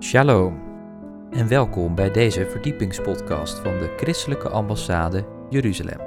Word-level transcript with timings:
Shalom 0.00 0.58
en 1.30 1.48
welkom 1.48 1.94
bij 1.94 2.10
deze 2.10 2.46
verdiepingspodcast 2.46 3.58
van 3.58 3.78
de 3.78 3.94
Christelijke 3.96 4.48
Ambassade 4.48 5.24
Jeruzalem. 5.50 6.00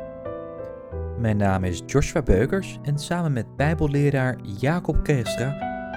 Mijn 1.19 1.37
naam 1.37 1.63
is 1.63 1.81
Joshua 1.85 2.21
Beukers 2.21 2.79
en 2.83 2.99
samen 2.99 3.33
met 3.33 3.55
Bijbelleraar 3.55 4.38
Jacob 4.59 5.04
Kerstra 5.04 5.49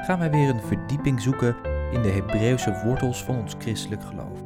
gaan 0.07 0.18
wij 0.18 0.30
weer 0.30 0.48
een 0.48 0.62
verdieping 0.62 1.20
zoeken 1.20 1.57
in 1.93 2.02
de 2.02 2.08
Hebreeuwse 2.08 2.80
wortels 2.84 3.25
van 3.25 3.36
ons 3.36 3.54
christelijk 3.58 4.02
geloof. 4.02 4.42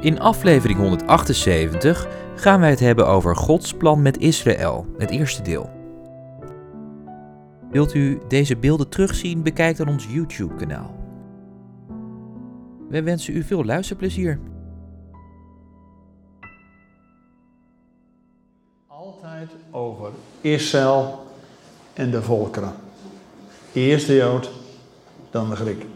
In 0.00 0.20
aflevering 0.20 0.78
178 0.78 2.08
gaan 2.34 2.60
wij 2.60 2.70
het 2.70 2.80
hebben 2.80 3.06
over 3.06 3.36
Gods 3.36 3.74
plan 3.74 4.02
met 4.02 4.18
Israël, 4.18 4.86
het 4.98 5.10
eerste 5.10 5.42
deel. 5.42 5.70
Wilt 7.70 7.94
u 7.94 8.20
deze 8.28 8.56
beelden 8.56 8.88
terugzien? 8.88 9.42
Bekijk 9.42 9.76
dan 9.76 9.88
ons 9.88 10.06
YouTube-kanaal. 10.10 10.97
We 12.88 13.02
wensen 13.02 13.36
u 13.36 13.42
veel 13.42 13.64
luisterplezier. 13.64 14.40
Altijd 18.86 19.50
over 19.70 20.10
Israël 20.40 21.26
en 21.94 22.10
de 22.10 22.22
volkeren. 22.22 22.72
Eerst 23.72 24.06
de 24.06 24.14
Jood, 24.14 24.50
dan 25.30 25.50
de 25.50 25.56
Griek. 25.56 25.86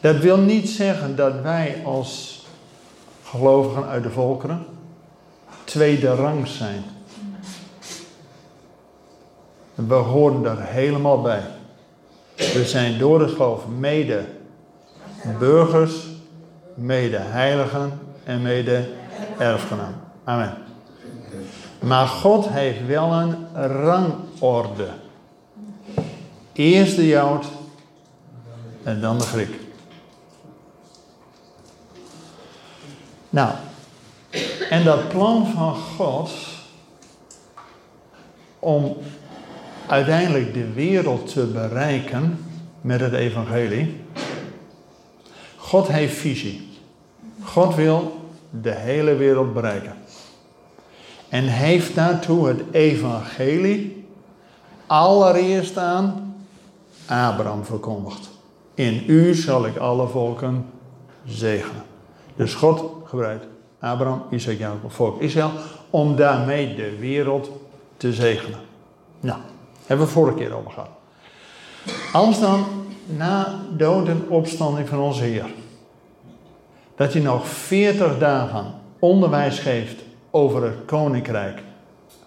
Dat 0.00 0.16
wil 0.16 0.38
niet 0.38 0.68
zeggen 0.68 1.16
dat 1.16 1.40
wij 1.40 1.84
als 1.84 2.44
gelovigen 3.22 3.86
uit 3.86 4.02
de 4.02 4.10
volkeren 4.10 4.66
tweede 5.64 6.14
rang 6.14 6.46
zijn. 6.46 6.82
We 9.74 9.94
horen 9.94 10.42
daar 10.42 10.66
helemaal 10.66 11.22
bij. 11.22 11.42
We 12.40 12.64
zijn 12.64 12.98
door 12.98 13.20
het 13.20 13.30
geloof 13.30 13.66
mede 13.66 14.24
burgers, 15.38 16.06
mede 16.74 17.16
heiligen 17.16 18.00
en 18.24 18.42
mede 18.42 18.88
erfgenaam. 19.38 19.94
Amen. 20.24 20.54
Maar 21.80 22.06
God 22.06 22.48
heeft 22.48 22.86
wel 22.86 23.12
een 23.12 23.46
rangorde. 23.82 24.88
Eerst 26.52 26.96
de 26.96 27.06
Jood 27.06 27.46
en 28.82 29.00
dan 29.00 29.18
de 29.18 29.24
Griek. 29.24 29.60
Nou, 33.30 33.50
en 34.70 34.84
dat 34.84 35.08
plan 35.08 35.46
van 35.46 35.74
God 35.74 36.30
om 38.58 38.96
uiteindelijk 39.90 40.54
de 40.54 40.72
wereld 40.72 41.32
te 41.32 41.46
bereiken 41.46 42.38
met 42.80 43.00
het 43.00 43.12
evangelie. 43.12 44.00
God 45.56 45.88
heeft 45.88 46.16
visie. 46.16 46.68
God 47.42 47.74
wil 47.74 48.20
de 48.60 48.74
hele 48.74 49.14
wereld 49.14 49.54
bereiken. 49.54 49.94
En 51.28 51.44
heeft 51.44 51.94
daartoe 51.94 52.48
het 52.48 52.60
evangelie 52.70 54.06
allereerst 54.86 55.76
aan 55.76 56.34
Abraham 57.06 57.64
verkondigd. 57.64 58.30
In 58.74 59.04
u 59.06 59.34
zal 59.34 59.66
ik 59.66 59.76
alle 59.76 60.08
volken 60.08 60.66
zegenen. 61.26 61.82
Dus 62.36 62.54
God 62.54 62.84
gebruikt 63.04 63.46
Abraham, 63.78 64.22
Isaac, 64.30 64.58
Jacob, 64.58 64.92
volk 64.92 65.20
Israël, 65.20 65.50
om 65.90 66.16
daarmee 66.16 66.74
de 66.74 66.96
wereld 66.98 67.50
te 67.96 68.12
zegenen. 68.12 68.58
Nou, 69.20 69.38
hebben 69.90 70.06
we 70.06 70.12
vorige 70.12 70.36
keer 70.36 70.52
over 70.56 70.70
gehad. 70.70 70.90
Als 72.12 72.40
dan 72.40 72.64
na 73.06 73.60
dood 73.76 74.08
en 74.08 74.28
opstanding 74.28 74.88
van 74.88 74.98
onze 74.98 75.22
Heer, 75.22 75.46
dat 76.94 77.12
hij 77.12 77.22
nog 77.22 77.48
40 77.48 78.18
dagen 78.18 78.74
onderwijs 78.98 79.58
geeft 79.58 80.02
over 80.30 80.62
het 80.62 80.84
koninkrijk 80.86 81.62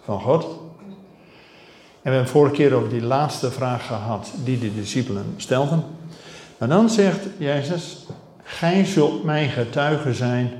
van 0.04 0.20
God. 0.20 0.44
En 0.44 2.10
we 2.10 2.10
hebben 2.10 2.28
vorige 2.28 2.54
keer 2.54 2.74
over 2.74 2.88
die 2.88 3.02
laatste 3.02 3.50
vraag 3.50 3.86
gehad 3.86 4.32
die 4.44 4.58
de 4.58 4.74
discipelen 4.74 5.34
stelden. 5.36 5.84
Maar 6.58 6.68
dan 6.68 6.90
zegt 6.90 7.26
Jezus, 7.38 8.06
gij 8.42 8.84
zult 8.84 9.24
mijn 9.24 9.50
getuige 9.50 10.14
zijn. 10.14 10.50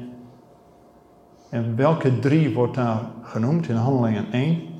En 1.48 1.76
welke 1.76 2.18
drie 2.18 2.54
wordt 2.54 2.74
daar 2.74 3.00
genoemd 3.22 3.68
in 3.68 3.76
Handelingen 3.76 4.32
1? 4.32 4.73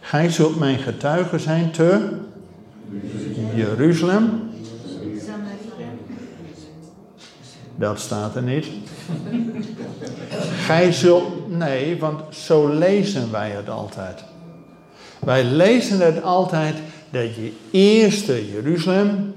Gij 0.00 0.30
zult 0.30 0.58
mijn 0.58 0.78
getuige 0.78 1.38
zijn 1.38 1.70
te 1.70 2.18
Jeruzalem. 3.54 4.50
Dat 7.76 8.00
staat 8.00 8.36
er 8.36 8.42
niet. 8.42 8.66
Gij 10.66 10.92
zult, 10.92 11.56
nee, 11.56 11.98
want 11.98 12.34
zo 12.34 12.68
lezen 12.68 13.30
wij 13.30 13.50
het 13.50 13.68
altijd. 13.68 14.24
Wij 15.18 15.44
lezen 15.44 16.00
het 16.00 16.22
altijd 16.22 16.76
dat 17.10 17.34
je 17.34 17.52
eerst 17.70 18.26
Jeruzalem 18.26 19.34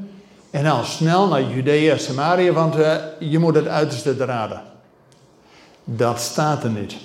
en 0.51 0.63
dan 0.63 0.85
snel 0.85 1.27
naar 1.27 1.43
Judea 1.43 1.91
en 1.93 1.99
Samaria, 1.99 2.51
want 2.51 2.77
uh, 2.77 2.95
je 3.19 3.39
moet 3.39 3.55
het 3.55 3.67
uiterste 3.67 4.15
raden. 4.15 4.61
Dat 5.83 6.19
staat 6.19 6.63
er 6.63 6.69
niet. 6.69 6.95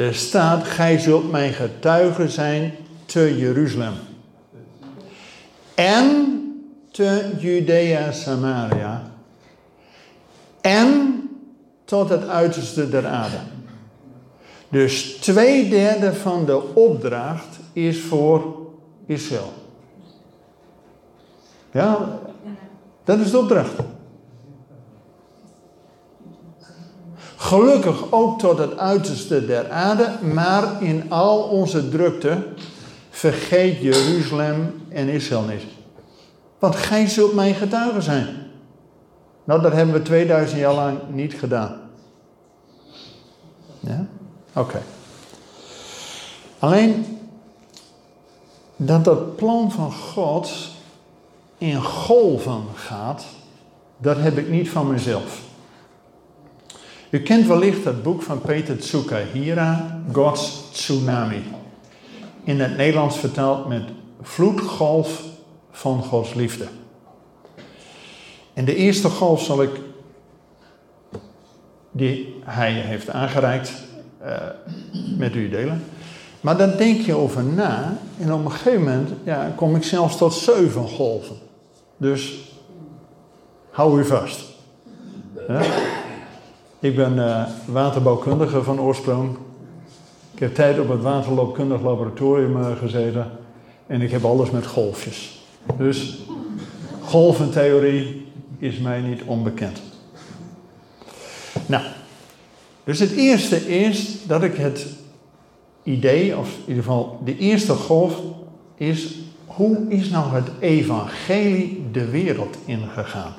Er 0.00 0.14
staat, 0.14 0.64
gij 0.64 0.98
zult 0.98 1.30
mijn 1.30 1.52
getuige 1.52 2.28
zijn 2.28 2.74
te 3.04 3.38
Jeruzalem. 3.38 3.92
En 5.74 6.06
te 6.90 7.30
Judea 7.38 8.12
Samaria. 8.12 9.10
En 10.60 11.20
tot 11.84 12.08
het 12.08 12.28
uiterste 12.28 12.88
der 12.88 13.06
aarde. 13.06 13.36
Dus 14.68 15.02
twee 15.02 15.68
derde 15.68 16.14
van 16.14 16.44
de 16.44 16.74
opdracht 16.74 17.58
is 17.72 18.00
voor 18.00 18.56
Israël. 19.06 19.52
Ja, 21.72 22.18
dat 23.04 23.18
is 23.18 23.30
de 23.30 23.38
opdracht. 23.38 23.74
Gelukkig 27.40 28.12
ook 28.12 28.38
tot 28.38 28.58
het 28.58 28.78
uiterste 28.78 29.46
der 29.46 29.70
aarde, 29.70 30.08
maar 30.34 30.82
in 30.82 31.10
al 31.10 31.38
onze 31.38 31.88
drukte 31.88 32.46
vergeet 33.10 33.80
Jeruzalem 33.80 34.82
en 34.88 35.08
Israël 35.08 35.42
niet. 35.42 35.62
Want 36.58 36.76
gij 36.76 37.06
zult 37.06 37.34
mijn 37.34 37.54
getuige 37.54 38.00
zijn. 38.00 38.26
Nou, 39.44 39.62
dat 39.62 39.72
hebben 39.72 39.94
we 39.94 40.02
2000 40.02 40.60
jaar 40.60 40.74
lang 40.74 40.98
niet 41.08 41.34
gedaan. 41.34 41.80
Ja? 43.80 44.06
Oké. 44.54 44.82
Alleen 46.58 47.18
dat 48.76 49.04
dat 49.04 49.36
plan 49.36 49.72
van 49.72 49.92
God 49.92 50.52
in 51.58 51.82
golven 51.82 52.62
gaat, 52.74 53.24
dat 53.96 54.16
heb 54.16 54.38
ik 54.38 54.48
niet 54.48 54.70
van 54.70 54.90
mezelf. 54.90 55.48
U 57.10 57.20
kent 57.20 57.46
wellicht 57.46 57.84
het 57.84 58.02
boek 58.02 58.22
van 58.22 58.40
Peter 58.40 58.78
Tsukahira, 58.78 60.00
God's 60.12 60.70
Tsunami. 60.72 61.42
In 62.44 62.60
het 62.60 62.76
Nederlands 62.76 63.18
vertaald 63.18 63.68
met 63.68 63.82
Vloedgolf 64.22 65.22
van 65.70 66.02
Gods 66.02 66.34
liefde. 66.34 66.66
En 68.52 68.64
de 68.64 68.74
eerste 68.74 69.08
golf 69.08 69.42
zal 69.42 69.62
ik, 69.62 69.70
die 71.90 72.34
hij 72.44 72.72
heeft 72.72 73.10
aangereikt, 73.10 73.72
uh, 74.22 74.36
met 75.16 75.34
u 75.34 75.48
delen. 75.48 75.84
Maar 76.40 76.56
dan 76.56 76.76
denk 76.76 77.00
je 77.00 77.14
over 77.14 77.44
na 77.44 77.96
en 78.18 78.32
op 78.32 78.44
een 78.44 78.50
gegeven 78.50 78.82
moment 78.82 79.10
ja, 79.24 79.52
kom 79.56 79.76
ik 79.76 79.82
zelfs 79.82 80.16
tot 80.16 80.34
zeven 80.34 80.88
golven. 80.88 81.36
Dus 81.96 82.52
hou 83.70 84.00
u 84.00 84.04
vast. 84.04 84.44
Ja? 85.48 85.62
Ik 86.80 86.96
ben 86.96 87.16
uh, 87.16 87.42
waterbouwkundige 87.66 88.62
van 88.62 88.80
oorsprong. 88.80 89.36
Ik 90.32 90.38
heb 90.38 90.54
tijd 90.54 90.78
op 90.78 90.88
het 90.88 91.02
waterloopkundig 91.02 91.82
laboratorium 91.82 92.56
uh, 92.56 92.76
gezeten. 92.76 93.30
En 93.86 94.00
ik 94.00 94.10
heb 94.10 94.24
alles 94.24 94.50
met 94.50 94.66
golfjes. 94.66 95.40
Dus 95.76 96.18
golventheorie 97.02 98.26
is 98.58 98.78
mij 98.78 99.00
niet 99.00 99.22
onbekend. 99.22 99.80
Nou, 101.66 101.84
dus 102.84 102.98
het 102.98 103.10
eerste 103.10 103.68
is 103.68 104.26
dat 104.26 104.42
ik 104.42 104.54
het 104.54 104.86
idee, 105.82 106.36
of 106.36 106.48
in 106.48 106.68
ieder 106.68 106.82
geval 106.82 107.20
de 107.24 107.38
eerste 107.38 107.74
golf, 107.74 108.20
is 108.76 109.18
hoe 109.46 109.86
is 109.88 110.10
nou 110.10 110.34
het 110.34 110.48
evangelie 110.58 111.84
de 111.92 112.10
wereld 112.10 112.56
ingegaan? 112.64 113.34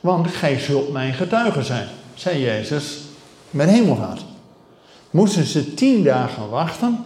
Want 0.00 0.26
gij 0.26 0.58
zult 0.58 0.92
mijn 0.92 1.14
getuige 1.14 1.62
zijn 1.62 1.88
zei 2.16 2.40
Jezus, 2.40 3.00
met 3.50 3.68
hemelvaart. 3.68 4.24
Moesten 5.10 5.44
ze 5.44 5.74
tien 5.74 6.02
dagen 6.02 6.50
wachten. 6.50 7.04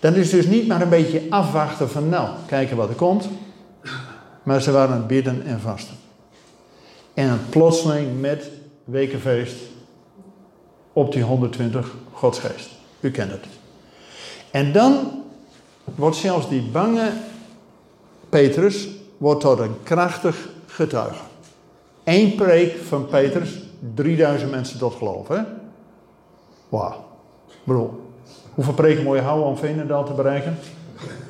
Dat 0.00 0.14
is 0.14 0.30
dus 0.30 0.46
niet 0.46 0.66
maar 0.66 0.82
een 0.82 0.88
beetje 0.88 1.22
afwachten 1.30 1.90
van 1.90 2.08
nou, 2.08 2.28
kijken 2.46 2.76
wat 2.76 2.88
er 2.88 2.94
komt. 2.94 3.28
Maar 4.42 4.62
ze 4.62 4.70
waren 4.70 4.94
aan 4.94 5.06
bidden 5.06 5.46
en 5.46 5.60
vasten. 5.60 5.94
En 7.14 7.40
plotseling 7.50 8.20
met 8.20 8.50
wekenfeest 8.84 9.56
op 10.92 11.12
die 11.12 11.22
120 11.22 11.94
godsgeest. 12.12 12.70
U 13.00 13.10
kent 13.10 13.30
het. 13.30 13.44
En 14.50 14.72
dan 14.72 15.22
wordt 15.84 16.16
zelfs 16.16 16.48
die 16.48 16.62
bange 16.62 17.12
Petrus 18.28 18.88
wordt 19.18 19.40
tot 19.40 19.58
een 19.58 19.82
krachtig 19.82 20.48
getuige. 20.72 21.22
Eén 22.04 22.34
preek 22.34 22.76
van 22.76 23.06
Petrus, 23.06 23.62
3000 23.94 24.50
mensen 24.50 24.78
tot 24.78 24.94
geloven. 24.94 25.46
Wauw. 26.68 27.04
Bedoel, 27.64 28.12
hoeveel 28.54 28.74
preken 28.74 29.04
moet 29.04 29.16
je 29.16 29.22
houden 29.22 29.46
om 29.46 29.56
Veenendaal 29.56 30.04
te 30.04 30.12
bereiken? 30.12 30.58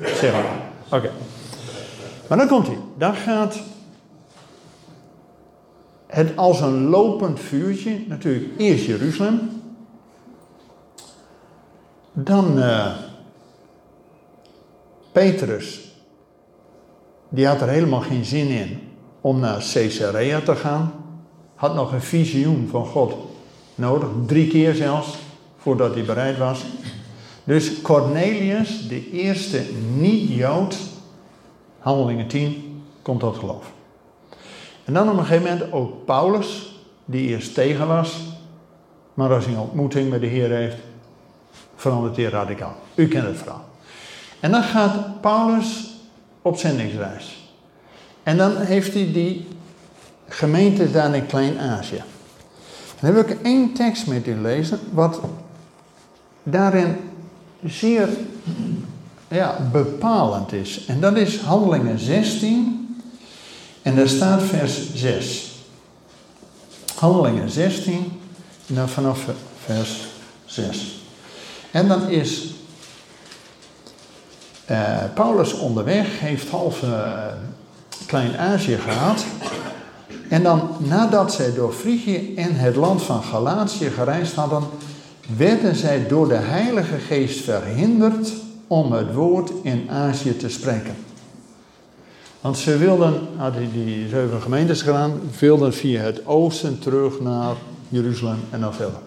Zeg 0.01 0.33
maar. 0.33 0.71
Oké. 1.01 1.11
Maar 2.29 2.39
dan 2.39 2.49
komt 2.49 2.67
hij. 2.67 2.79
Dan 2.99 3.15
gaat 3.15 3.61
het 6.07 6.37
als 6.37 6.61
een 6.61 6.89
lopend 6.89 7.41
vuurtje, 7.41 8.05
natuurlijk 8.07 8.51
eerst 8.59 8.85
Jeruzalem. 8.85 9.63
Dan 12.13 12.59
uh, 12.59 12.97
Petrus, 15.13 15.95
die 17.29 17.47
had 17.47 17.61
er 17.61 17.69
helemaal 17.69 18.01
geen 18.01 18.25
zin 18.25 18.49
in 18.49 18.92
om 19.23 19.41
naar 19.41 19.71
Caesarea 19.73 20.41
te 20.41 20.57
gaan. 20.57 20.93
Had 21.55 21.75
nog 21.75 21.93
een 21.93 22.03
visioen 22.03 22.69
van 22.71 22.87
God 22.87 23.15
nodig, 23.75 24.09
drie 24.27 24.49
keer 24.49 24.75
zelfs, 24.75 25.19
voordat 25.57 25.95
hij 25.95 26.05
bereid 26.05 26.39
was. 26.39 26.65
Dus 27.45 27.83
Cornelius, 27.83 28.89
de 28.89 29.11
eerste 29.11 29.63
niet-Jood, 29.97 30.77
handelingen 31.79 32.27
10, 32.27 32.83
komt 33.03 33.21
tot 33.21 33.37
geloof. 33.37 33.73
En 34.85 34.93
dan 34.93 35.11
op 35.11 35.19
een 35.19 35.25
gegeven 35.25 35.51
moment 35.51 35.73
ook 35.73 36.05
Paulus, 36.05 36.81
die 37.05 37.29
eerst 37.29 37.55
tegen 37.55 37.87
was, 37.87 38.21
maar 39.15 39.35
als 39.35 39.45
hij 39.45 39.55
een 39.55 39.61
ontmoeting 39.61 40.11
met 40.11 40.21
de 40.21 40.27
Heer 40.27 40.51
heeft, 40.51 40.77
verandert 41.77 42.17
hij 42.17 42.25
radicaal. 42.25 42.77
U 42.95 43.09
kent 43.09 43.27
het 43.27 43.37
verhaal. 43.37 43.65
En 44.41 44.51
dan 44.51 44.63
gaat 44.63 45.21
Paulus 45.21 45.91
op 46.43 46.57
zendingsreis. 46.57 47.42
En 48.23 48.37
dan 48.37 48.57
heeft 48.57 48.95
hij 48.95 49.13
die 49.13 49.47
gemeente 50.29 50.91
daar 50.91 51.15
in 51.15 51.27
Klein-Azië. 51.27 52.03
Dan 53.01 53.15
heb 53.15 53.29
ik 53.29 53.39
één 53.43 53.73
tekst 53.73 54.07
met 54.07 54.27
u 54.27 54.35
lezen, 54.35 54.79
wat 54.91 55.21
daarin 56.43 56.97
zeer 57.65 58.09
ja, 59.29 59.69
bepalend 59.73 60.53
is. 60.53 60.85
En 60.87 61.01
dat 61.01 61.17
is 61.17 61.41
Handelingen 61.41 61.99
16 61.99 63.01
en 63.83 63.97
daar 63.97 64.09
staat 64.09 64.43
vers 64.43 64.95
6. 64.95 65.51
Handelingen 66.95 67.51
16 67.51 68.21
en 68.67 68.75
dan 68.75 68.89
vanaf 68.89 69.29
vers 69.65 70.07
6. 70.45 71.01
En 71.71 71.89
dan 71.89 72.09
is 72.09 72.55
uh, 74.71 75.05
Paulus 75.15 75.53
onderweg, 75.53 76.21
heeft 76.21 76.49
half 76.49 76.83
uh, 76.83 77.27
Klein-Azië 78.13 78.77
gehad. 78.77 79.25
En 80.29 80.43
dan 80.43 80.69
nadat 80.79 81.33
zij 81.33 81.55
door 81.55 81.73
Frigië 81.73 82.35
en 82.37 82.55
het 82.55 82.77
land 82.77 83.03
van 83.03 83.23
Galatië 83.23 83.91
gereisd 83.91 84.35
hadden, 84.35 84.63
werden 85.37 85.75
zij 85.75 86.07
door 86.09 86.29
de 86.29 86.35
Heilige 86.35 86.99
Geest 86.99 87.41
verhinderd 87.41 88.33
om 88.67 88.93
het 88.93 89.15
woord 89.15 89.51
in 89.63 89.91
Azië 89.91 90.37
te 90.37 90.49
spreken. 90.49 90.95
Want 92.41 92.59
ze 92.59 92.77
wilden, 92.77 93.29
hadden 93.37 93.73
die 93.73 94.09
zeven 94.09 94.43
gemeentes 94.43 94.83
gedaan, 94.83 95.21
wilden 95.39 95.73
via 95.73 96.01
het 96.01 96.27
oosten 96.27 96.79
terug 96.79 97.21
naar 97.21 97.55
Jeruzalem 97.89 98.41
en 98.51 98.61
dan 98.61 98.75
verder. 98.75 99.01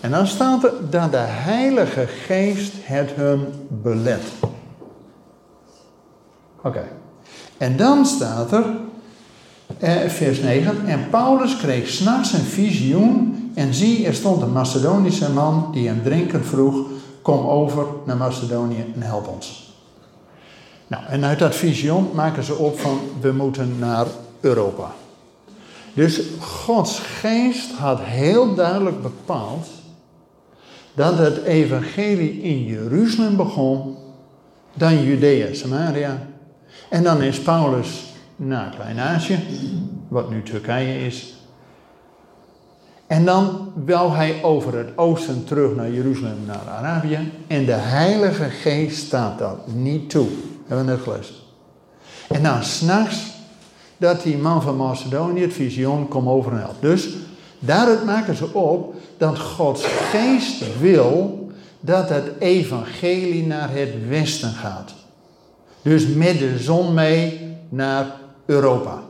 En 0.00 0.10
dan 0.10 0.26
staat 0.26 0.64
er 0.64 0.72
dat 0.90 1.10
de 1.10 1.16
Heilige 1.26 2.06
Geest 2.06 2.72
het 2.82 3.10
hun 3.10 3.46
belet. 3.68 4.22
Oké. 6.62 7.00
En 7.62 7.76
dan 7.76 8.06
staat 8.06 8.52
er, 8.52 8.64
eh, 9.78 10.08
vers 10.08 10.40
9, 10.40 10.86
en 10.86 11.10
Paulus 11.10 11.56
kreeg 11.56 11.88
s'nachts 11.88 12.32
een 12.32 12.44
visioen 12.44 13.50
en 13.54 13.74
zie, 13.74 14.06
er 14.06 14.14
stond 14.14 14.42
een 14.42 14.52
Macedonische 14.52 15.32
man 15.32 15.68
die 15.72 15.88
hem 15.88 16.02
drinken 16.02 16.44
vroeg, 16.44 16.86
kom 17.22 17.46
over 17.46 17.86
naar 18.06 18.16
Macedonië 18.16 18.84
en 18.94 19.02
help 19.02 19.28
ons. 19.28 19.74
Nou, 20.86 21.02
en 21.08 21.24
uit 21.24 21.38
dat 21.38 21.54
visioen 21.54 22.08
maken 22.14 22.44
ze 22.44 22.54
op 22.54 22.80
van, 22.80 23.00
we 23.20 23.32
moeten 23.32 23.78
naar 23.78 24.06
Europa. 24.40 24.90
Dus 25.94 26.20
Gods 26.40 26.98
geest 26.98 27.72
had 27.72 27.98
heel 28.00 28.54
duidelijk 28.54 29.02
bepaald 29.02 29.66
dat 30.94 31.18
het 31.18 31.42
evangelie 31.42 32.42
in 32.42 32.64
Jeruzalem 32.64 33.36
begon, 33.36 33.96
dan 34.74 35.02
Judea, 35.02 35.54
Samaria. 35.54 36.30
En 36.92 37.02
dan 37.02 37.22
is 37.22 37.40
Paulus 37.40 38.04
naar 38.36 38.74
Klein-Azië, 38.74 39.38
wat 40.08 40.30
nu 40.30 40.42
Turkije 40.42 41.06
is. 41.06 41.34
En 43.06 43.24
dan 43.24 43.72
wil 43.84 44.12
hij 44.12 44.42
over 44.42 44.76
het 44.76 44.98
oosten 44.98 45.44
terug 45.44 45.74
naar 45.74 45.90
Jeruzalem, 45.90 46.44
naar 46.46 46.68
Arabië. 46.68 47.32
En 47.46 47.64
de 47.64 47.72
Heilige 47.72 48.44
Geest 48.44 48.96
staat 48.96 49.38
dat 49.38 49.66
niet 49.66 50.10
toe. 50.10 50.26
Hebben 50.66 50.86
we 50.86 50.92
net 50.92 51.02
gelezen. 51.02 51.34
En 52.28 52.42
dan 52.42 52.62
s'nachts 52.62 53.30
dat 53.96 54.22
die 54.22 54.36
man 54.36 54.62
van 54.62 54.76
Macedonië 54.76 55.40
het 55.40 55.52
visioen 55.52 56.08
komt 56.08 56.28
over 56.28 56.52
en 56.52 56.58
helpt. 56.58 56.80
Dus 56.80 57.08
daaruit 57.58 58.04
maken 58.04 58.36
ze 58.36 58.54
op 58.54 58.94
dat 59.18 59.38
Gods 59.38 59.84
geest 59.86 60.78
wil 60.78 61.46
dat 61.80 62.08
het 62.08 62.24
evangelie 62.38 63.46
naar 63.46 63.70
het 63.72 64.08
westen 64.08 64.52
gaat. 64.52 65.00
Dus 65.82 66.06
met 66.06 66.38
de 66.38 66.58
zon 66.58 66.94
mee 66.94 67.40
naar 67.68 68.20
Europa. 68.46 69.02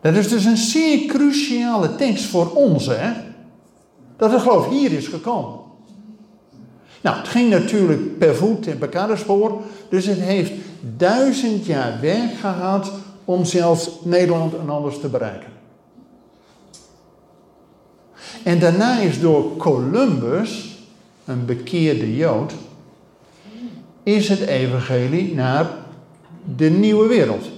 Dat 0.00 0.14
is 0.14 0.28
dus 0.28 0.44
een 0.44 0.56
zeer 0.56 1.06
cruciale 1.06 1.96
tekst 1.96 2.24
voor 2.24 2.52
ons, 2.52 2.86
hè? 2.86 3.12
Dat 4.16 4.32
het 4.32 4.40
geloof 4.40 4.68
hier 4.68 4.92
is 4.92 5.08
gekomen. 5.08 5.58
Nou, 7.00 7.16
het 7.16 7.28
ging 7.28 7.50
natuurlijk 7.50 8.18
per 8.18 8.36
voet 8.36 8.66
en 8.66 8.78
per 8.78 9.18
spoor, 9.18 9.60
dus 9.88 10.06
het 10.06 10.18
heeft 10.18 10.52
duizend 10.96 11.66
jaar 11.66 12.00
weg 12.00 12.40
gehad 12.40 12.92
om 13.24 13.44
zelfs 13.44 13.90
Nederland 14.02 14.54
en 14.54 14.70
anders 14.70 15.00
te 15.00 15.08
bereiken. 15.08 15.52
En 18.42 18.58
daarna 18.58 18.98
is 18.98 19.20
door 19.20 19.56
Columbus, 19.56 20.78
een 21.24 21.44
bekeerde 21.44 22.16
Jood, 22.16 22.52
is 24.06 24.28
het 24.28 24.40
evangelie 24.40 25.34
naar 25.34 25.66
de 26.56 26.70
nieuwe 26.70 27.08
wereld. 27.08 27.50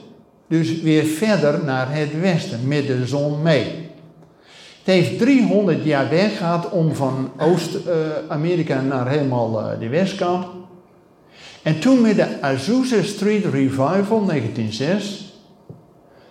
Dus 0.46 0.80
weer 0.80 1.04
verder 1.04 1.64
naar 1.64 1.94
het 1.94 2.20
westen, 2.20 2.68
met 2.68 2.86
de 2.86 3.06
zon 3.06 3.42
mee. 3.42 3.64
Het 4.78 4.94
heeft 4.94 5.18
300 5.18 5.84
jaar 5.84 6.08
weg 6.08 6.36
gehad 6.36 6.70
om 6.70 6.94
van 6.94 7.30
Oost-Amerika 7.38 8.80
naar 8.80 9.08
helemaal 9.08 9.60
uh, 9.60 9.80
de 9.80 9.88
westkant. 9.88 10.46
En 11.62 11.80
toen 11.80 12.00
met 12.00 12.16
de 12.16 12.42
Azusa 12.42 13.02
Street 13.02 13.44
Revival 13.44 14.24
1906, 14.24 15.34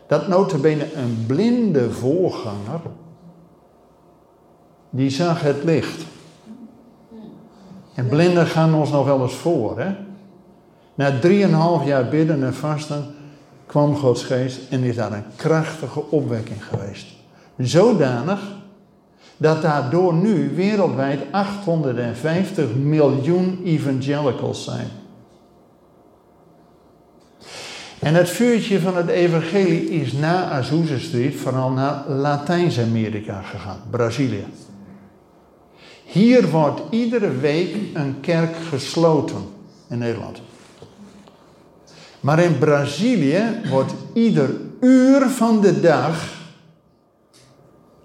dat 0.07 0.27
notabene 0.27 0.93
een 0.93 1.23
blinde 1.27 1.91
voorganger, 1.91 2.81
die 4.89 5.09
zag 5.09 5.41
het 5.41 5.63
licht. 5.63 6.05
En 7.93 8.07
blinden 8.07 8.47
gaan 8.47 8.73
ons 8.73 8.91
nog 8.91 9.05
wel 9.05 9.21
eens 9.21 9.35
voor, 9.35 9.79
hè? 9.79 10.05
Na 10.97 11.19
drieënhalf 11.19 11.85
jaar 11.85 12.07
bidden 12.09 12.43
en 12.43 12.53
vasten 12.53 13.05
kwam 13.65 13.95
Gods 13.95 14.23
geest 14.23 14.59
en 14.69 14.83
is 14.83 14.95
daar 14.95 15.11
een 15.11 15.23
krachtige 15.35 16.09
opwekking 16.09 16.65
geweest. 16.65 17.07
Zodanig 17.57 18.39
dat 19.37 19.61
daardoor 19.61 20.13
nu 20.13 20.51
wereldwijd 20.55 21.19
850 21.31 22.75
miljoen 22.75 23.61
evangelicals 23.63 24.63
zijn. 24.63 24.87
En 27.99 28.13
het 28.13 28.29
vuurtje 28.29 28.79
van 28.79 28.95
het 28.95 29.07
evangelie 29.07 29.89
is 29.89 30.13
na 30.13 30.49
Azusa 30.49 30.97
Street 30.97 31.35
vooral 31.35 31.69
naar 31.69 32.07
Latijns-Amerika 32.07 33.41
gegaan, 33.41 33.81
Brazilië. 33.89 34.45
Hier 36.05 36.49
wordt 36.49 36.81
iedere 36.89 37.31
week 37.31 37.75
een 37.93 38.19
kerk 38.19 38.55
gesloten 38.69 39.45
in 39.89 39.97
Nederland. 39.97 40.41
Maar 42.19 42.39
in 42.39 42.57
Brazilië 42.57 43.61
wordt 43.69 43.93
ieder 44.13 44.49
uur 44.79 45.29
van 45.29 45.61
de 45.61 45.79
dag 45.79 46.35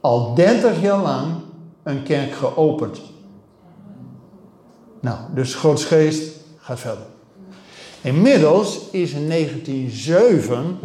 al 0.00 0.35
30 0.35 0.81
jaar 0.81 1.02
lang 1.02 1.33
een 1.83 2.02
kerk 2.02 2.33
geopend. 2.33 3.00
Nou, 5.00 5.19
dus 5.35 5.54
Gods 5.54 5.85
geest 5.85 6.31
gaat 6.59 6.81
verder. 6.81 7.07
Inmiddels 8.00 8.81
is 8.90 9.12
in 9.12 9.28
1907 9.28 10.78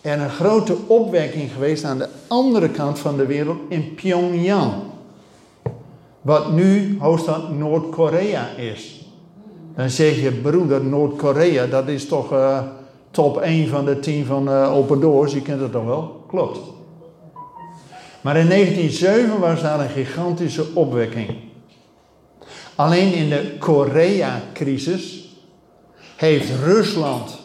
er 0.00 0.20
een 0.20 0.30
grote 0.30 0.76
opwekking 0.86 1.52
geweest 1.52 1.84
aan 1.84 1.98
de 1.98 2.08
andere 2.26 2.68
kant 2.68 2.98
van 2.98 3.16
de 3.16 3.26
wereld 3.26 3.58
in 3.68 3.94
Pyongyang. 3.94 4.72
Wat 6.20 6.52
nu 6.52 6.96
hoofdstad 6.98 7.50
Noord-Korea 7.50 8.48
is. 8.48 9.01
Dan 9.76 9.90
zeg 9.90 10.20
je, 10.20 10.32
broeder, 10.32 10.84
Noord-Korea, 10.84 11.66
dat 11.66 11.88
is 11.88 12.06
toch 12.06 12.32
uh, 12.32 12.62
top 13.10 13.40
1 13.40 13.68
van 13.68 13.84
de 13.84 14.00
10 14.00 14.26
van 14.26 14.48
uh, 14.48 14.74
Open 14.76 15.00
Doors. 15.00 15.32
Je 15.32 15.42
kent 15.42 15.60
het 15.60 15.72
toch 15.72 15.84
wel? 15.84 16.24
Klopt. 16.28 16.58
Maar 18.20 18.36
in 18.36 18.48
1907 18.48 19.40
was 19.40 19.62
daar 19.62 19.80
een 19.80 19.88
gigantische 19.88 20.64
opwekking. 20.74 21.28
Alleen 22.74 23.12
in 23.12 23.28
de 23.28 23.56
Korea-crisis 23.58 25.28
heeft 26.16 26.50
Rusland 26.64 27.38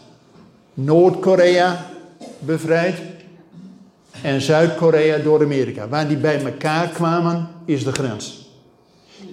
Noord-Korea 0.74 1.86
bevrijd 2.40 3.02
en 4.22 4.42
Zuid-Korea 4.42 5.18
door 5.18 5.44
Amerika. 5.44 5.88
Waar 5.88 6.08
die 6.08 6.18
bij 6.18 6.44
elkaar 6.44 6.88
kwamen 6.88 7.48
is 7.66 7.84
de 7.84 7.92
grens. 7.92 8.47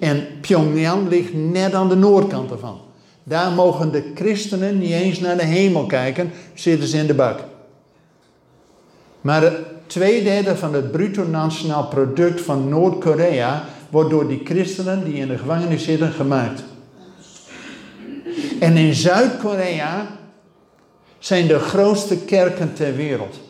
En 0.01 0.27
Pyongyang 0.41 1.09
ligt 1.09 1.35
net 1.35 1.75
aan 1.75 1.89
de 1.89 1.97
noordkant 1.97 2.51
ervan. 2.51 2.81
Daar 3.23 3.53
mogen 3.53 3.93
de 3.93 4.13
christenen 4.15 4.79
niet 4.79 4.91
eens 4.91 5.21
naar 5.21 5.37
de 5.37 5.45
hemel 5.45 5.87
kijken, 5.87 6.31
zitten 6.55 6.89
ze 6.89 6.97
in 6.97 7.07
de 7.07 7.15
bak. 7.15 7.39
Maar 9.21 9.53
twee 9.87 10.23
derde 10.23 10.57
van 10.57 10.75
het 10.75 10.93
bruto 10.93 11.27
nationaal 11.27 11.87
product 11.87 12.41
van 12.41 12.69
Noord-Korea 12.69 13.65
wordt 13.91 14.11
door 14.11 14.29
die 14.29 14.41
christenen 14.45 15.05
die 15.05 15.15
in 15.15 15.29
de 15.29 15.39
gevangenis 15.39 15.85
zitten 15.85 16.13
gemaakt. 16.13 16.65
En 18.61 18.77
in 18.77 18.95
Zuid-Korea 18.95 20.07
zijn 21.19 21.47
de 21.47 21.59
grootste 21.59 22.17
kerken 22.17 22.75
ter 22.75 22.97
wereld. 22.97 23.41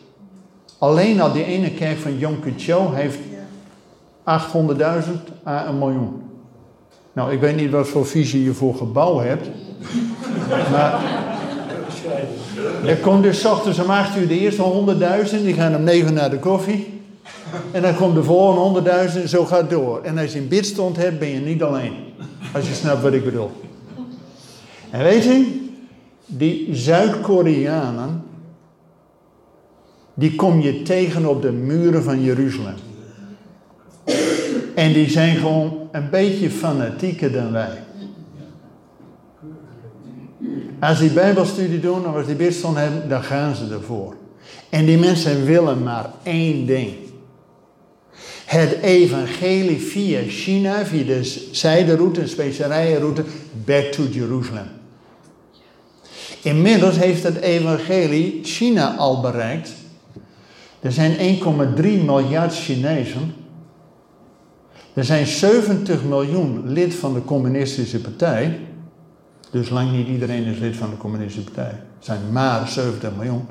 Alleen 0.77 1.21
al 1.21 1.31
die 1.31 1.45
ene 1.45 1.71
kerk 1.71 1.97
van 1.97 2.19
Kippur 2.19 2.95
heeft 2.95 3.17
800.000 4.25 5.43
à 5.47 5.67
een 5.67 5.77
miljoen. 5.77 6.21
Nou, 7.13 7.31
ik 7.31 7.39
weet 7.39 7.55
niet 7.55 7.71
wat 7.71 7.87
voor 7.87 8.05
visie 8.05 8.43
je 8.43 8.53
voor 8.53 8.75
gebouw 8.75 9.19
hebt. 9.19 9.49
Maar 10.71 11.01
er 12.85 12.97
komt 12.97 13.23
dus 13.23 13.45
ochtends 13.45 13.79
om 13.79 13.89
8 13.89 14.17
uur 14.17 14.27
de 14.27 14.39
eerste 14.39 14.85
100.000, 15.29 15.43
die 15.43 15.53
gaan 15.53 15.75
om 15.75 15.83
9 15.83 16.13
naar 16.13 16.29
de 16.29 16.39
koffie. 16.39 17.01
En 17.71 17.81
dan 17.81 17.95
komt 17.95 18.15
de 18.15 18.23
volgende 18.23 19.09
100.000 19.09 19.21
en 19.21 19.29
zo 19.29 19.45
gaat 19.45 19.61
het 19.61 19.69
door. 19.69 20.01
En 20.03 20.17
als 20.17 20.33
je 20.33 20.39
een 20.39 20.47
bidstond 20.47 20.97
hebt, 20.97 21.19
ben 21.19 21.27
je 21.27 21.39
niet 21.39 21.63
alleen. 21.63 21.93
Als 22.53 22.67
je 22.67 22.73
snapt 22.73 23.01
wat 23.01 23.13
ik 23.13 23.23
bedoel. 23.23 23.51
En 24.89 25.03
weet 25.03 25.23
je, 25.23 25.67
die 26.25 26.75
Zuid-Koreanen, 26.75 28.23
die 30.13 30.35
kom 30.35 30.59
je 30.61 30.81
tegen 30.81 31.25
op 31.25 31.41
de 31.41 31.51
muren 31.51 32.03
van 32.03 32.21
Jeruzalem. 32.21 32.75
En 34.75 34.93
die 34.93 35.09
zijn 35.09 35.35
gewoon 35.35 35.87
een 35.91 36.09
beetje 36.09 36.49
fanatieker 36.49 37.31
dan 37.31 37.51
wij. 37.51 37.83
Als 40.79 40.99
die 40.99 41.09
Bijbelstudie 41.09 41.79
doen 41.79 42.07
of 42.07 42.15
als 42.15 42.25
die 42.25 42.35
bidstond 42.35 42.77
hebben, 42.77 43.09
dan 43.09 43.23
gaan 43.23 43.55
ze 43.55 43.67
ervoor. 43.71 44.15
En 44.69 44.85
die 44.85 44.97
mensen 44.97 45.45
willen 45.45 45.83
maar 45.83 46.09
één 46.23 46.65
ding. 46.65 46.93
Het 48.45 48.71
evangelie 48.81 49.79
via 49.79 50.21
China, 50.27 50.85
via 50.85 51.03
de 51.03 51.47
zijderoute, 51.51 52.21
de 52.21 52.27
specerijenroute, 52.27 53.23
back 53.65 53.83
to 53.83 54.03
Jeruzalem. 54.11 54.67
Inmiddels 56.41 56.97
heeft 56.97 57.23
het 57.23 57.37
evangelie 57.37 58.39
China 58.43 58.95
al 58.95 59.21
bereikt. 59.21 59.71
Er 60.79 60.91
zijn 60.91 61.39
1,3 61.75 61.81
miljard 61.81 62.55
Chinezen. 62.55 63.44
Er 64.95 65.03
zijn 65.03 65.25
70 65.25 66.03
miljoen 66.03 66.61
lid 66.65 66.95
van 66.95 67.13
de 67.13 67.23
communistische 67.23 68.01
partij. 68.01 68.59
Dus 69.51 69.69
lang 69.69 69.91
niet 69.91 70.07
iedereen 70.07 70.45
is 70.45 70.59
lid 70.59 70.75
van 70.75 70.89
de 70.89 70.97
communistische 70.97 71.51
partij. 71.51 71.71
Er 71.71 71.79
zijn 71.99 72.19
maar 72.31 72.67
70 72.67 73.15
miljoen. 73.15 73.45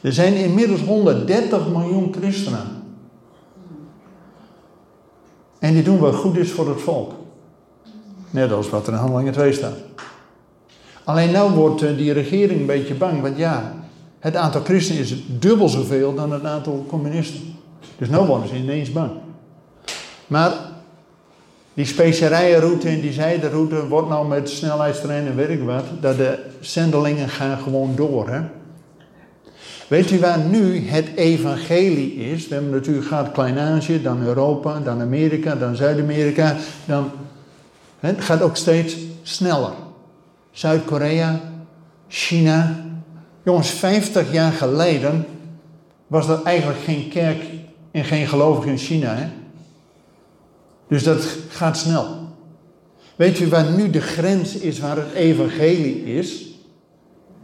Er 0.00 0.12
zijn 0.12 0.34
inmiddels 0.34 0.80
130 0.80 1.68
miljoen 1.68 2.14
christenen. 2.18 2.66
En 5.58 5.72
die 5.72 5.82
doen 5.82 5.98
wat 5.98 6.14
goed 6.14 6.36
is 6.36 6.50
voor 6.50 6.68
het 6.68 6.80
volk. 6.80 7.12
Net 8.30 8.52
als 8.52 8.70
wat 8.70 8.86
er 8.86 8.92
in 8.92 8.98
Handelingen 8.98 9.32
2 9.32 9.52
staat. 9.52 9.76
Alleen 11.04 11.32
nu 11.32 11.54
wordt 11.54 11.82
eh, 11.82 11.96
die 11.96 12.12
regering 12.12 12.60
een 12.60 12.66
beetje 12.66 12.94
bang, 12.94 13.20
want 13.20 13.36
ja, 13.36 13.72
het 14.18 14.36
aantal 14.36 14.62
christenen 14.62 15.02
is 15.02 15.14
dubbel 15.38 15.68
zoveel 15.68 16.14
dan 16.14 16.32
het 16.32 16.44
aantal 16.44 16.84
communisten. 16.88 17.40
Dus 17.98 18.08
nu 18.08 18.16
worden 18.16 18.48
ze 18.48 18.56
ineens 18.56 18.92
bang. 18.92 19.10
Maar 20.26 20.67
die 21.78 21.86
specerijenroute 21.86 22.88
en 22.88 23.00
die 23.00 23.12
zijderoute 23.12 23.88
wordt 23.88 24.08
nou 24.08 24.28
met 24.28 24.50
snelheidstrein 24.50 25.26
en 25.26 25.36
weet 25.36 25.48
ik 25.48 25.62
wat, 25.62 25.84
dat 26.00 26.16
de 26.16 26.38
zendelingen 26.60 27.28
gaan 27.28 27.58
gewoon 27.58 27.92
door. 27.96 28.28
Hè? 28.28 28.40
Weet 29.88 30.10
u 30.10 30.20
waar 30.20 30.38
nu 30.38 30.88
het 30.88 31.06
evangelie 31.14 32.14
is? 32.14 32.48
We 32.48 32.54
hebben 32.54 32.72
natuurlijk 32.72 33.06
gehad 33.06 33.32
Klein-Azië, 33.32 34.02
dan 34.02 34.22
Europa, 34.22 34.80
dan 34.80 35.00
Amerika, 35.00 35.54
dan 35.54 35.76
Zuid-Amerika. 35.76 36.56
Dan, 36.84 37.10
het 38.00 38.20
gaat 38.20 38.42
ook 38.42 38.56
steeds 38.56 38.96
sneller. 39.22 39.72
Zuid-Korea, 40.50 41.40
China. 42.08 42.84
Jongens, 43.42 43.70
50 43.70 44.32
jaar 44.32 44.52
geleden 44.52 45.26
was 46.06 46.28
er 46.28 46.42
eigenlijk 46.42 46.80
geen 46.80 47.08
kerk 47.08 47.42
en 47.90 48.04
geen 48.04 48.26
gelovige 48.26 48.68
in 48.68 48.78
China. 48.78 49.14
Hè? 49.14 49.26
Dus 50.88 51.02
dat 51.02 51.36
gaat 51.48 51.76
snel. 51.76 52.06
Weet 53.16 53.38
u 53.38 53.48
waar 53.48 53.70
nu 53.70 53.90
de 53.90 54.00
grens 54.00 54.54
is 54.54 54.78
waar 54.78 54.96
het 54.96 55.12
evangelie 55.12 56.04
is? 56.04 56.46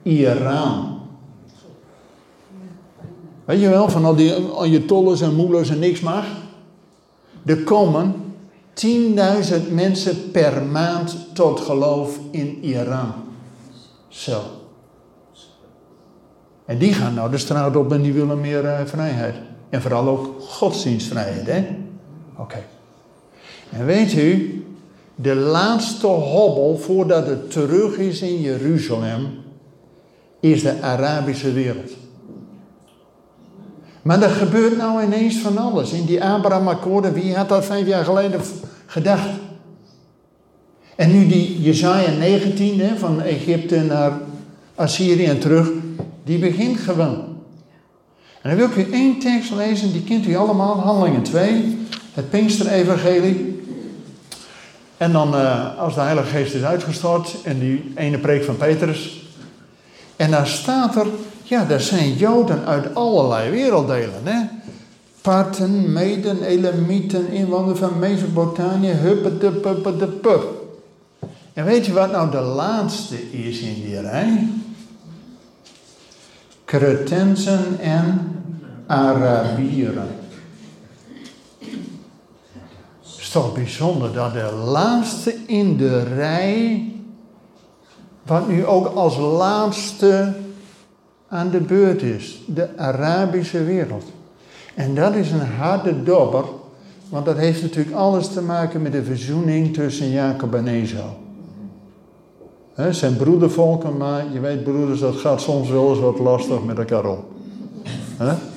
Iran. 0.02 1.00
Weet 3.44 3.60
je 3.60 3.68
wel, 3.68 3.88
van 3.88 4.04
al 4.04 4.14
die 4.14 4.34
Ayatollahs 4.34 5.20
en 5.20 5.34
moelers 5.34 5.70
en 5.70 5.78
niks 5.78 6.00
mag. 6.00 6.26
Er 7.44 7.62
komen 7.62 8.14
10.000 8.86 9.72
mensen 9.72 10.30
per 10.30 10.62
maand 10.62 11.16
tot 11.32 11.60
geloof 11.60 12.18
in 12.30 12.58
Iran. 12.62 13.12
Zo. 14.08 14.42
En 16.64 16.78
die 16.78 16.92
gaan 16.92 17.14
nou 17.14 17.30
de 17.30 17.38
straat 17.38 17.76
op 17.76 17.92
en 17.92 18.02
die 18.02 18.12
willen 18.12 18.40
meer 18.40 18.64
uh, 18.64 18.80
vrijheid. 18.84 19.34
En 19.70 19.82
vooral 19.82 20.08
ook 20.08 20.40
godsdienstvrijheid, 20.40 21.46
hè? 21.46 21.66
Oké. 22.36 22.64
En 23.70 23.86
weet 23.86 24.12
u, 24.12 24.64
de 25.14 25.34
laatste 25.34 26.06
hobbel 26.06 26.78
voordat 26.78 27.26
het 27.26 27.50
terug 27.50 27.96
is 27.96 28.22
in 28.22 28.40
Jeruzalem, 28.40 29.26
is 30.40 30.62
de 30.62 30.80
Arabische 30.80 31.52
wereld. 31.52 31.90
Maar 34.02 34.22
er 34.22 34.30
gebeurt 34.30 34.76
nou 34.76 35.02
ineens 35.02 35.36
van 35.38 35.58
alles. 35.58 35.92
In 35.92 36.04
die 36.04 36.24
Abraham-akkoorden, 36.24 37.12
wie 37.12 37.34
had 37.34 37.48
dat 37.48 37.64
vijf 37.64 37.86
jaar 37.86 38.04
geleden 38.04 38.40
gedacht? 38.86 39.28
En 40.96 41.12
nu 41.12 41.26
die 41.26 41.62
Jezaja 41.62 42.10
19, 42.10 42.80
hè, 42.80 42.96
van 42.96 43.22
Egypte 43.22 43.80
naar 43.80 44.12
Assyrië 44.74 45.24
en 45.24 45.38
terug, 45.38 45.70
die 46.24 46.38
begint 46.38 46.78
gewoon. 46.78 47.24
En 48.42 48.50
dan 48.50 48.56
wil 48.56 48.66
ik 48.66 48.88
u 48.88 48.92
één 48.92 49.18
tekst 49.18 49.50
lezen, 49.50 49.92
die 49.92 50.02
kent 50.02 50.26
u 50.26 50.36
allemaal, 50.36 50.80
Handelingen 50.80 51.22
2, 51.22 51.78
het 52.14 52.30
Pinkster-evangelie. 52.30 53.53
En 54.96 55.12
dan, 55.12 55.34
uh, 55.34 55.78
als 55.78 55.94
de 55.94 56.00
Heilige 56.00 56.28
Geest 56.28 56.54
is 56.54 56.62
uitgestort, 56.62 57.36
en 57.42 57.58
die 57.58 57.92
ene 57.94 58.18
preek 58.18 58.44
van 58.44 58.56
Petrus. 58.56 59.22
En 60.16 60.30
daar 60.30 60.46
staat 60.46 60.96
er, 60.96 61.06
ja, 61.42 61.70
er 61.70 61.80
zijn 61.80 62.12
Joden 62.12 62.64
uit 62.64 62.94
allerlei 62.94 63.50
werelddelen. 63.50 64.20
Hè? 64.22 64.40
Parten, 65.20 65.92
Meden, 65.92 66.42
Elamieten, 66.42 67.28
inwoners 67.28 67.78
van 67.78 67.98
Mesopotamië, 67.98 68.90
huppe 68.90 69.38
de 69.98 70.06
pup. 70.06 70.62
En 71.52 71.64
weet 71.64 71.86
je 71.86 71.92
wat 71.92 72.10
nou 72.10 72.30
de 72.30 72.40
laatste 72.40 73.30
is 73.30 73.60
in 73.60 73.74
die 73.74 74.00
rij? 74.00 74.48
Cretensen 76.64 77.78
en 77.80 78.36
Arabieren. 78.86 80.08
Toch 83.34 83.54
bijzonder 83.54 84.12
dat 84.12 84.32
de 84.32 84.52
laatste 84.64 85.34
in 85.46 85.76
de 85.76 86.02
rij, 86.02 86.84
wat 88.22 88.48
nu 88.48 88.66
ook 88.66 88.86
als 88.86 89.16
laatste 89.18 90.32
aan 91.28 91.50
de 91.50 91.60
beurt 91.60 92.02
is, 92.02 92.42
de 92.46 92.68
Arabische 92.76 93.64
wereld. 93.64 94.04
En 94.74 94.94
dat 94.94 95.14
is 95.14 95.30
een 95.30 95.46
harde 95.58 96.02
dobber, 96.02 96.44
want 97.08 97.24
dat 97.24 97.36
heeft 97.36 97.62
natuurlijk 97.62 97.96
alles 97.96 98.28
te 98.28 98.42
maken 98.42 98.82
met 98.82 98.92
de 98.92 99.04
verzoening 99.04 99.74
tussen 99.74 100.10
Jacob 100.10 100.54
en 100.54 100.66
Esau. 100.66 101.10
Het 102.74 102.96
zijn 102.96 103.16
broedervolken, 103.16 103.96
maar 103.96 104.24
je 104.32 104.40
weet 104.40 104.64
broeders, 104.64 105.00
dat 105.00 105.16
gaat 105.16 105.40
soms 105.40 105.68
wel 105.68 105.90
eens 105.90 106.00
wat 106.00 106.18
lastig 106.18 106.64
met 106.64 106.78
elkaar 106.78 107.04
om. 107.04 107.24
He? 108.16 108.53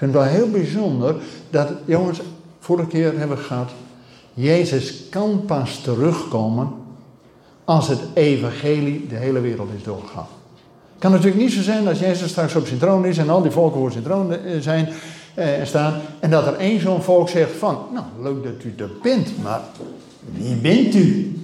Ik 0.00 0.06
vind 0.06 0.18
het 0.18 0.24
wel 0.24 0.34
heel 0.34 0.50
bijzonder 0.50 1.14
dat, 1.50 1.68
jongens, 1.84 2.20
vorige 2.58 2.88
keer 2.88 3.18
hebben 3.18 3.36
we 3.36 3.42
gehad, 3.42 3.70
Jezus 4.34 5.08
kan 5.10 5.42
pas 5.46 5.80
terugkomen 5.80 6.68
als 7.64 7.88
het 7.88 8.00
evangelie 8.14 9.06
de 9.06 9.16
hele 9.16 9.40
wereld 9.40 9.68
is 9.76 9.82
doorgegaan. 9.82 10.26
Het 10.92 10.98
kan 10.98 11.10
natuurlijk 11.10 11.40
niet 11.40 11.52
zo 11.52 11.62
zijn 11.62 11.88
als 11.88 11.98
Jezus 11.98 12.30
straks 12.30 12.56
op 12.56 12.66
zijn 12.66 12.78
troon 12.78 13.04
is 13.04 13.18
en 13.18 13.30
al 13.30 13.42
die 13.42 13.50
volken 13.50 13.80
voor 13.80 13.92
zijn 13.92 14.04
troon 14.04 14.32
eh, 14.32 14.60
zijn 14.60 14.88
eh, 15.34 15.48
staan. 15.62 16.00
En 16.20 16.30
dat 16.30 16.46
er 16.46 16.54
één 16.54 16.80
zo'n 16.80 17.02
volk 17.02 17.28
zegt 17.28 17.52
van, 17.52 17.78
nou 17.92 18.04
leuk 18.22 18.44
dat 18.44 18.64
u 18.64 18.74
er 18.76 18.90
bent, 19.02 19.42
maar 19.42 19.60
wie 20.32 20.56
bent 20.56 20.94
u? 20.94 21.38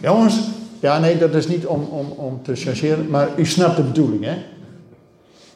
Jongens, 0.00 0.40
ja 0.80 0.98
nee, 0.98 1.18
dat 1.18 1.34
is 1.34 1.48
niet 1.48 1.66
om, 1.66 1.82
om, 1.82 2.10
om 2.10 2.42
te 2.42 2.54
chargeren, 2.54 3.10
maar 3.10 3.28
u 3.36 3.46
snapt 3.46 3.76
de 3.76 3.82
bedoeling 3.82 4.24
hè. 4.24 4.36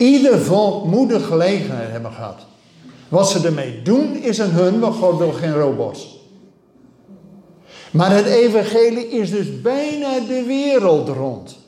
Ieder 0.00 0.38
volk 0.38 0.85
moet 0.85 1.09
de 1.09 1.21
gelegenheid 1.21 1.90
hebben 1.90 2.12
gehad. 2.12 2.47
Wat 3.09 3.30
ze 3.30 3.47
ermee 3.47 3.83
doen 3.83 4.16
is 4.16 4.40
aan 4.40 4.50
hun, 4.50 4.80
want 4.80 4.95
God 4.95 5.19
wil 5.19 5.33
geen 5.33 5.52
robots. 5.52 6.19
Maar 7.90 8.11
het 8.11 8.26
evangelie 8.26 9.09
is 9.09 9.30
dus 9.30 9.61
bijna 9.61 10.21
de 10.28 10.45
wereld 10.47 11.09
rond. 11.09 11.59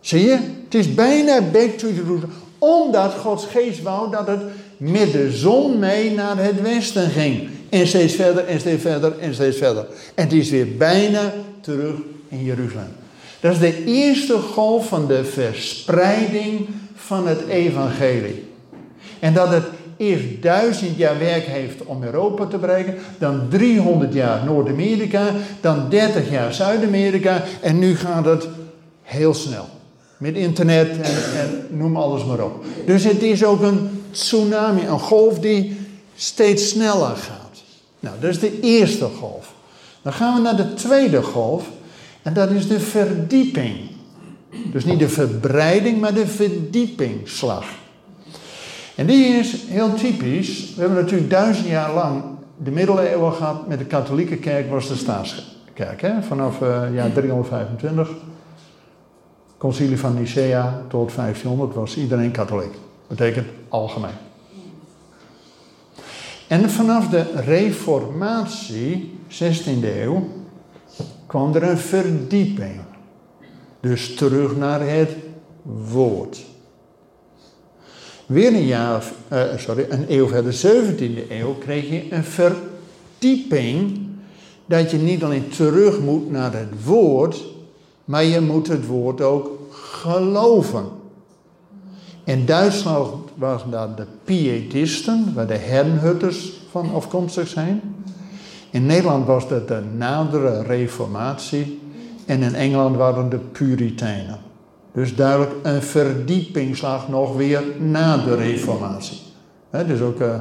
Zie 0.00 0.24
je? 0.24 0.38
Het 0.64 0.74
is 0.74 0.94
bijna 0.94 1.42
back 1.42 1.70
to 1.70 1.88
Jerusalem. 1.88 2.32
Omdat 2.58 3.14
Gods 3.14 3.44
geest 3.44 3.82
wou 3.82 4.10
dat 4.10 4.26
het 4.26 4.40
met 4.76 5.12
de 5.12 5.30
zon 5.32 5.78
mee 5.78 6.10
naar 6.14 6.36
het 6.36 6.62
westen 6.62 7.10
ging. 7.10 7.48
En 7.68 7.86
steeds 7.86 8.14
verder 8.14 8.44
en 8.44 8.60
steeds 8.60 8.82
verder 8.82 9.18
en 9.18 9.34
steeds 9.34 9.56
verder. 9.56 9.86
En 10.14 10.24
het 10.24 10.32
is 10.32 10.50
weer 10.50 10.76
bijna 10.76 11.32
terug 11.60 11.94
in 12.28 12.44
Jeruzalem. 12.44 12.99
Dat 13.40 13.52
is 13.52 13.58
de 13.58 13.84
eerste 13.84 14.38
golf 14.38 14.88
van 14.88 15.06
de 15.06 15.24
verspreiding 15.24 16.68
van 16.94 17.26
het 17.26 17.46
evangelie. 17.46 18.48
En 19.18 19.34
dat 19.34 19.48
het 19.48 19.64
eerst 19.96 20.42
duizend 20.42 20.96
jaar 20.96 21.18
werk 21.18 21.44
heeft 21.44 21.84
om 21.84 22.02
Europa 22.02 22.46
te 22.46 22.58
bereiken, 22.58 22.94
dan 23.18 23.46
300 23.48 24.12
jaar 24.14 24.44
Noord-Amerika, 24.44 25.24
dan 25.60 25.88
30 25.88 26.30
jaar 26.30 26.54
Zuid-Amerika 26.54 27.42
en 27.60 27.78
nu 27.78 27.96
gaat 27.96 28.24
het 28.24 28.48
heel 29.02 29.34
snel. 29.34 29.68
Met 30.16 30.34
internet 30.34 30.90
en, 30.90 31.40
en, 31.40 31.66
noem 31.70 31.96
alles 31.96 32.24
maar 32.24 32.44
op. 32.44 32.64
Dus 32.86 33.04
het 33.04 33.22
is 33.22 33.44
ook 33.44 33.62
een 33.62 34.04
tsunami, 34.10 34.86
een 34.86 35.00
golf 35.00 35.38
die 35.38 35.76
steeds 36.16 36.68
sneller 36.68 37.16
gaat. 37.16 37.62
Nou, 38.00 38.16
dat 38.20 38.30
is 38.30 38.38
de 38.38 38.60
eerste 38.60 39.08
golf. 39.18 39.52
Dan 40.02 40.12
gaan 40.12 40.34
we 40.34 40.40
naar 40.40 40.56
de 40.56 40.74
tweede 40.74 41.22
golf 41.22 41.64
en 42.22 42.34
dat 42.34 42.50
is 42.50 42.68
de 42.68 42.80
verdieping. 42.80 43.90
Dus 44.72 44.84
niet 44.84 44.98
de 44.98 45.08
verbreiding, 45.08 46.00
maar 46.00 46.14
de 46.14 46.26
verdiepingslag. 46.26 47.64
En 48.94 49.06
die 49.06 49.24
is 49.24 49.62
heel 49.66 49.94
typisch. 49.94 50.74
We 50.74 50.80
hebben 50.80 51.02
natuurlijk 51.02 51.30
duizend 51.30 51.66
jaar 51.66 51.94
lang 51.94 52.22
de 52.56 52.70
middeleeuwen 52.70 53.32
gehad. 53.32 53.68
Met 53.68 53.78
de 53.78 53.84
katholieke 53.84 54.36
kerk 54.36 54.70
was 54.70 54.88
de 54.88 54.96
staatskerk. 54.96 56.00
Hè? 56.00 56.22
Vanaf 56.22 56.60
uh, 56.60 56.94
jaar 56.94 57.12
325. 57.12 58.10
Concilie 59.58 59.98
van 59.98 60.14
Nicea 60.14 60.82
tot 60.88 61.14
1500 61.14 61.74
was 61.74 61.96
iedereen 61.96 62.30
katholiek. 62.30 62.74
Betekent 63.06 63.46
algemeen. 63.68 64.28
En 66.46 66.70
vanaf 66.70 67.08
de 67.08 67.24
reformatie, 67.34 69.18
16e 69.28 69.82
eeuw, 69.82 70.28
kwam 71.30 71.54
er 71.54 71.62
een 71.62 71.78
verdieping. 71.78 72.80
Dus 73.80 74.14
terug 74.14 74.56
naar 74.56 74.80
het 74.80 75.16
woord. 75.90 76.44
Weer 78.26 78.54
een 78.54 78.66
jaar, 78.66 79.04
uh, 79.32 79.42
sorry, 79.56 79.86
een 79.88 80.04
eeuw 80.08 80.28
verder, 80.28 80.52
17e 80.52 81.30
eeuw, 81.30 81.54
kreeg 81.54 81.88
je 81.88 82.12
een 82.12 82.24
verdieping. 82.24 84.00
Dat 84.66 84.90
je 84.90 84.96
niet 84.96 85.24
alleen 85.24 85.48
terug 85.48 86.00
moet 86.00 86.30
naar 86.30 86.52
het 86.52 86.84
woord, 86.84 87.44
maar 88.04 88.24
je 88.24 88.40
moet 88.40 88.68
het 88.68 88.86
woord 88.86 89.20
ook 89.20 89.50
geloven. 89.70 90.84
In 92.24 92.46
Duitsland 92.46 93.30
waren 93.34 93.70
dat 93.70 93.96
de 93.96 94.06
pietisten, 94.24 95.34
waar 95.34 95.46
de 95.46 95.56
herrenhutters 95.56 96.52
van 96.70 96.94
afkomstig 96.94 97.48
zijn. 97.48 97.80
In 98.70 98.86
Nederland 98.86 99.26
was 99.26 99.48
dat 99.48 99.68
de 99.68 99.82
nadere 99.96 100.62
reformatie. 100.62 101.80
En 102.26 102.42
in 102.42 102.54
Engeland 102.54 102.96
waren 102.96 103.28
de 103.28 103.38
Puritijnen. 103.38 104.38
Dus 104.92 105.14
duidelijk 105.14 105.52
een 105.62 105.82
verdiepingslag 105.82 107.08
nog 107.08 107.36
weer 107.36 107.62
na 107.78 108.16
de 108.16 108.34
reformatie. 108.34 109.18
He, 109.70 109.86
dus 109.86 110.00
ook 110.00 110.20
uh, 110.20 110.38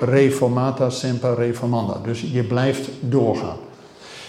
reformata 0.00 0.90
semper 0.90 1.34
reformanda. 1.34 2.00
Dus 2.04 2.20
je 2.20 2.44
blijft 2.44 2.88
doorgaan. 3.00 3.56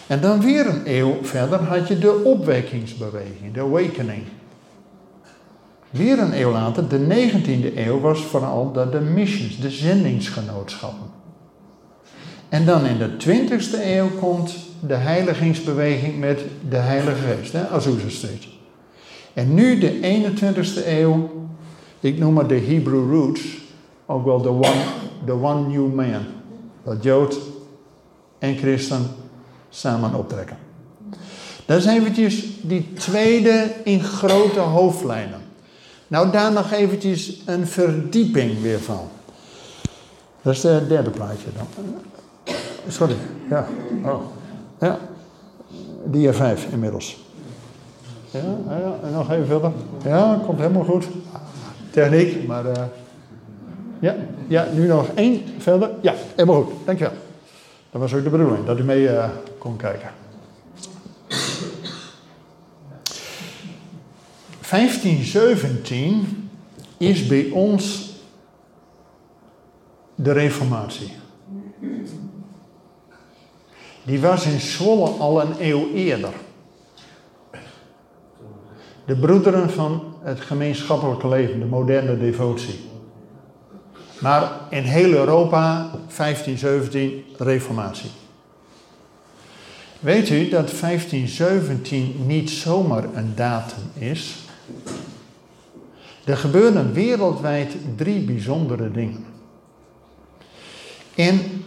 En 0.07 0.21
dan 0.21 0.41
weer 0.41 0.67
een 0.67 0.81
eeuw 0.85 1.17
verder 1.21 1.59
had 1.59 1.87
je 1.87 1.99
de 1.99 2.21
opwekkingsbeweging, 2.23 3.53
de 3.53 3.59
awakening. 3.59 4.23
Weer 5.89 6.19
een 6.19 6.39
eeuw 6.39 6.51
later, 6.51 6.87
de 6.87 6.99
19e 6.99 7.77
eeuw, 7.77 7.99
was 7.99 8.21
vooral 8.21 8.71
de, 8.71 8.89
de 8.89 8.99
missions, 8.99 9.59
de 9.59 9.69
zendingsgenootschappen. 9.69 11.22
En 12.53 12.65
dan 12.65 12.85
in 12.85 12.97
de 12.97 13.09
20e 13.09 13.83
eeuw 13.83 14.09
komt 14.19 14.55
de 14.87 14.93
heiligingsbeweging 14.93 16.19
met 16.19 16.39
de 16.69 16.75
Heilige 16.75 17.15
Geest, 17.15 17.55
Azusa 17.55 18.09
Street. 18.09 18.47
En 19.33 19.53
nu 19.53 19.79
de 19.79 19.99
21ste 20.01 20.87
eeuw, 20.87 21.47
ik 21.99 22.17
noem 22.17 22.37
het 22.37 22.49
de 22.49 22.59
Hebrew 22.59 23.11
roots, 23.11 23.41
ook 24.05 24.25
wel 24.25 24.41
de 24.41 24.49
one, 24.49 24.83
the 25.25 25.31
one 25.31 25.67
new 25.67 25.93
man. 25.93 26.25
Dat 26.83 27.03
Jood 27.03 27.39
en 28.39 28.57
christen 28.57 29.07
samen 29.69 30.13
optrekken. 30.13 30.57
Dat 31.65 31.77
is 31.77 31.85
eventjes 31.85 32.45
die 32.61 32.93
tweede 32.93 33.71
in 33.83 34.03
grote 34.03 34.59
hoofdlijnen. 34.59 35.41
Nou, 36.07 36.31
daar 36.31 36.51
nog 36.51 36.71
eventjes 36.71 37.41
een 37.45 37.67
verdieping 37.67 38.61
weer 38.61 38.79
van. 38.79 39.07
Dat 40.41 40.53
is 40.53 40.63
het 40.63 40.89
derde 40.89 41.09
plaatje 41.09 41.47
dan. 41.55 42.11
Sorry, 42.87 43.15
ja. 43.49 43.67
Oh. 44.05 44.21
Ja, 44.79 44.99
dia 46.05 46.33
5 46.33 46.67
inmiddels. 46.71 47.17
Ja, 48.31 48.39
ja, 48.67 48.95
en 49.03 49.11
nog 49.11 49.31
even 49.31 49.45
verder. 49.45 49.71
Ja, 50.03 50.39
komt 50.45 50.59
helemaal 50.59 50.83
goed. 50.83 51.07
Techniek, 51.89 52.47
maar 52.47 52.65
uh, 52.65 52.71
ja, 53.99 54.15
ja, 54.47 54.67
nu 54.73 54.87
nog 54.87 55.07
één 55.15 55.41
verder. 55.57 55.89
Ja, 56.01 56.13
helemaal 56.35 56.63
goed. 56.63 56.73
Dankjewel. 56.85 57.13
Dat 57.91 58.01
was 58.01 58.13
ook 58.13 58.23
de 58.23 58.29
bedoeling, 58.29 58.65
dat 58.65 58.79
u 58.79 58.83
mee 58.83 59.03
uh, 59.03 59.29
kon 59.57 59.75
kijken. 59.75 60.09
1517 64.69 66.49
is 66.97 67.27
bij 67.27 67.49
ons 67.49 68.13
de 70.15 70.31
Reformatie. 70.31 71.11
Die 74.03 74.19
was 74.19 74.45
in 74.45 74.59
Zwolle 74.59 75.09
al 75.09 75.41
een 75.41 75.55
eeuw 75.59 75.93
eerder. 75.93 76.33
De 79.05 79.15
broederen 79.15 79.69
van 79.69 80.13
het 80.21 80.41
gemeenschappelijke 80.41 81.27
leven, 81.27 81.59
de 81.59 81.65
moderne 81.65 82.17
devotie. 82.17 82.79
Maar 84.19 84.51
in 84.69 84.83
heel 84.83 85.11
Europa 85.11 85.89
1517 86.15 87.23
reformatie. 87.37 88.09
Weet 89.99 90.29
u 90.29 90.49
dat 90.49 90.79
1517 90.79 92.15
niet 92.25 92.49
zomaar 92.49 93.03
een 93.13 93.35
datum 93.35 93.83
is? 93.93 94.35
Er 96.23 96.37
gebeurden 96.37 96.93
wereldwijd 96.93 97.75
drie 97.95 98.21
bijzondere 98.21 98.91
dingen. 98.91 99.25
In 101.15 101.65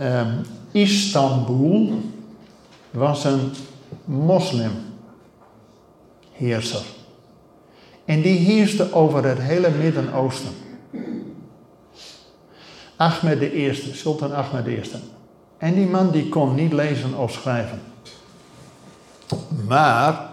um, 0.00 0.44
Istanbul 0.72 2.00
was 2.90 3.24
een 3.24 3.52
moslim 4.04 4.72
heerser. 6.32 6.82
En 8.04 8.22
die 8.22 8.38
heerste 8.38 8.92
over 8.92 9.24
het 9.24 9.38
hele 9.38 9.70
Midden-Oosten. 9.70 10.52
Ahmed 12.96 13.42
I, 13.42 13.74
Sultan 13.92 14.34
Ahmed 14.34 14.66
I. 14.66 14.80
En 15.58 15.74
die 15.74 15.86
man 15.86 16.10
die 16.10 16.28
kon 16.28 16.54
niet 16.54 16.72
lezen 16.72 17.14
of 17.14 17.32
schrijven. 17.32 17.80
Maar 19.66 20.30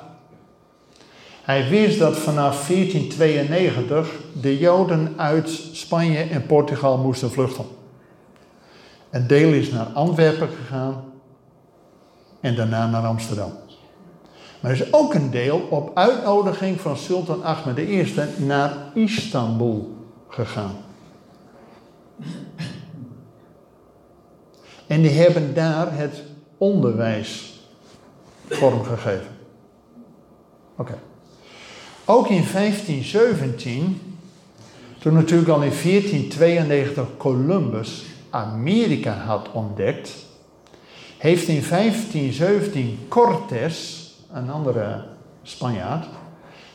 hij 1.41 1.69
wist 1.69 2.00
dat 2.00 2.17
vanaf 2.17 2.67
1492 2.67 4.15
de 4.41 4.58
Joden 4.58 5.13
uit 5.17 5.50
Spanje 5.71 6.19
en 6.19 6.45
Portugal 6.45 6.97
moesten 6.97 7.32
vluchten. 7.32 7.65
Een 9.09 9.27
deel 9.27 9.53
is 9.53 9.71
naar 9.71 9.85
Antwerpen 9.85 10.49
gegaan 10.49 11.03
en 12.39 12.55
daarna 12.55 12.89
naar 12.89 13.05
Amsterdam. 13.05 13.51
Maar 14.59 14.71
er 14.71 14.81
is 14.81 14.93
ook 14.93 15.13
een 15.13 15.31
deel 15.31 15.67
op 15.69 15.97
uitnodiging 15.97 16.81
van 16.81 16.97
Sultan 16.97 17.43
Ahmed 17.43 17.77
I 17.77 18.13
naar 18.37 18.73
Istanbul 18.93 19.95
gegaan. 20.27 20.75
En 24.87 25.01
die 25.01 25.11
hebben 25.11 25.53
daar 25.53 25.97
het 25.97 26.23
onderwijs 26.57 27.61
vormgegeven. 28.49 29.37
Oké. 30.75 30.97
Ook 32.05 32.27
in 32.27 32.45
1517, 32.53 34.17
toen 34.99 35.13
natuurlijk 35.13 35.49
al 35.49 35.61
in 35.61 35.71
1492 35.83 37.07
Columbus 37.17 38.05
Amerika 38.38 39.12
had 39.12 39.52
ontdekt, 39.52 40.15
heeft 41.17 41.47
in 41.47 41.63
1517 41.69 43.00
Cortés, 43.08 44.06
een 44.34 44.50
andere 44.50 45.04
Spanjaard, 45.43 46.06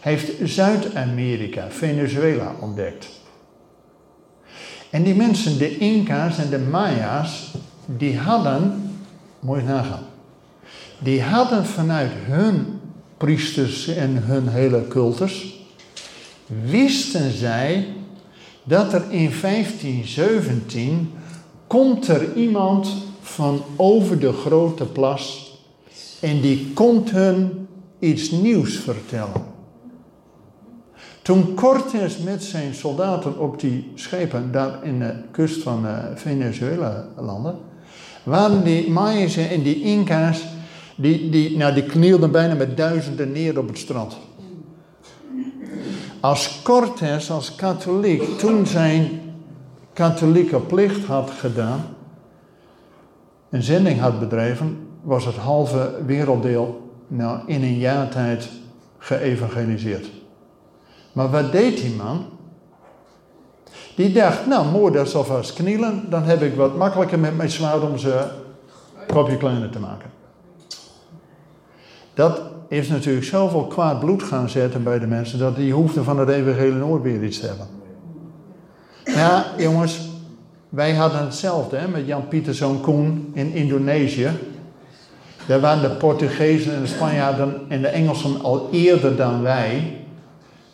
heeft 0.00 0.50
Zuid-Amerika, 0.50 1.70
Venezuela 1.70 2.54
ontdekt. 2.60 3.08
En 4.90 5.02
die 5.02 5.14
mensen, 5.14 5.58
de 5.58 5.78
Inca's 5.78 6.38
en 6.38 6.50
de 6.50 6.58
Maya's, 6.58 7.54
die 7.86 8.18
hadden, 8.18 8.90
moet 9.40 9.58
je 9.58 9.62
nagaan, 9.62 10.06
die 10.98 11.22
hadden 11.22 11.66
vanuit 11.66 12.10
hun 12.14 12.80
priesters 13.16 13.86
en 13.86 14.22
hun 14.22 14.48
hele 14.48 14.88
cultus, 14.88 15.54
wisten 16.46 17.30
zij 17.30 17.86
dat 18.64 18.92
er 18.92 19.02
in 19.10 19.30
1517 19.40 21.12
komt 21.72 22.08
er 22.08 22.34
iemand 22.34 22.88
van 23.20 23.62
over 23.76 24.18
de 24.18 24.32
grote 24.32 24.84
plas 24.84 25.52
en 26.20 26.40
die 26.40 26.70
komt 26.74 27.10
hun 27.10 27.68
iets 27.98 28.30
nieuws 28.30 28.76
vertellen. 28.76 29.42
Toen 31.22 31.54
Cortés 31.54 32.18
met 32.24 32.42
zijn 32.42 32.74
soldaten 32.74 33.38
op 33.38 33.60
die 33.60 33.90
schepen 33.94 34.52
daar 34.52 34.84
in 34.84 34.98
de 34.98 35.14
kust 35.30 35.62
van 35.62 35.86
eh, 35.86 35.98
Venezuela 36.14 37.06
landde, 37.16 37.54
waren 38.22 38.64
die 38.64 38.90
Mayas 38.90 39.36
en 39.36 39.62
die 39.62 39.82
Inca's, 39.82 40.44
die, 40.96 41.30
die, 41.30 41.56
nou, 41.56 41.74
die 41.74 41.86
knielden 41.86 42.30
bijna 42.30 42.54
met 42.54 42.76
duizenden 42.76 43.32
neer 43.32 43.58
op 43.58 43.68
het 43.68 43.78
strand. 43.78 44.16
Als 46.20 46.60
Cortés 46.62 47.30
als 47.30 47.54
katholiek 47.54 48.38
toen 48.38 48.66
zijn 48.66 49.21
katholieke 49.92 50.60
plicht 50.60 51.04
had 51.04 51.30
gedaan, 51.30 51.84
een 53.50 53.62
zending 53.62 54.00
had 54.00 54.20
bedreven, 54.20 54.88
was 55.02 55.24
het 55.24 55.36
halve 55.36 55.94
werelddeel 56.06 56.90
nou, 57.06 57.40
in 57.46 57.62
een 57.62 57.78
jaar 57.78 58.08
tijd 58.08 58.48
geëvangeliseerd. 58.98 60.06
Maar 61.12 61.30
wat 61.30 61.52
deed 61.52 61.76
die 61.76 61.94
man? 61.94 62.24
Die 63.94 64.12
dacht, 64.12 64.46
nou, 64.46 64.70
mooi 64.70 64.92
dat 64.92 65.08
zal 65.08 65.24
knielen, 65.54 66.10
dan 66.10 66.22
heb 66.22 66.42
ik 66.42 66.54
wat 66.54 66.76
makkelijker 66.76 67.18
met 67.18 67.36
mijn 67.36 67.50
zwaard 67.50 67.82
om 67.82 67.98
ze 67.98 68.24
kopje 69.06 69.36
kleiner 69.36 69.70
te 69.70 69.78
maken. 69.78 70.10
Dat 72.14 72.42
heeft 72.68 72.90
natuurlijk 72.90 73.24
zoveel 73.24 73.66
kwaad 73.66 74.00
bloed 74.00 74.22
gaan 74.22 74.48
zetten 74.48 74.82
bij 74.82 74.98
de 74.98 75.06
mensen, 75.06 75.38
dat 75.38 75.56
die 75.56 75.72
hoefden 75.72 76.04
van 76.04 76.18
het 76.18 76.28
evangelie 76.28 76.72
nooit 76.72 77.02
weer 77.02 77.24
iets 77.24 77.40
te 77.40 77.46
hebben. 77.46 77.81
Ja, 79.04 79.46
jongens, 79.56 80.00
wij 80.68 80.94
hadden 80.94 81.20
hetzelfde 81.20 81.76
hè, 81.76 81.88
met 81.88 82.06
Jan 82.06 82.28
Pieterszoon 82.28 82.80
Koen 82.80 83.30
in 83.34 83.52
Indonesië. 83.52 84.30
Daar 85.46 85.60
waren 85.60 85.82
de 85.82 85.96
Portugezen 85.96 86.74
en 86.74 86.80
de 86.80 86.86
Spanjaarden 86.86 87.60
en 87.68 87.80
de 87.80 87.88
Engelsen 87.88 88.42
al 88.42 88.68
eerder 88.72 89.16
dan 89.16 89.42
wij. 89.42 89.96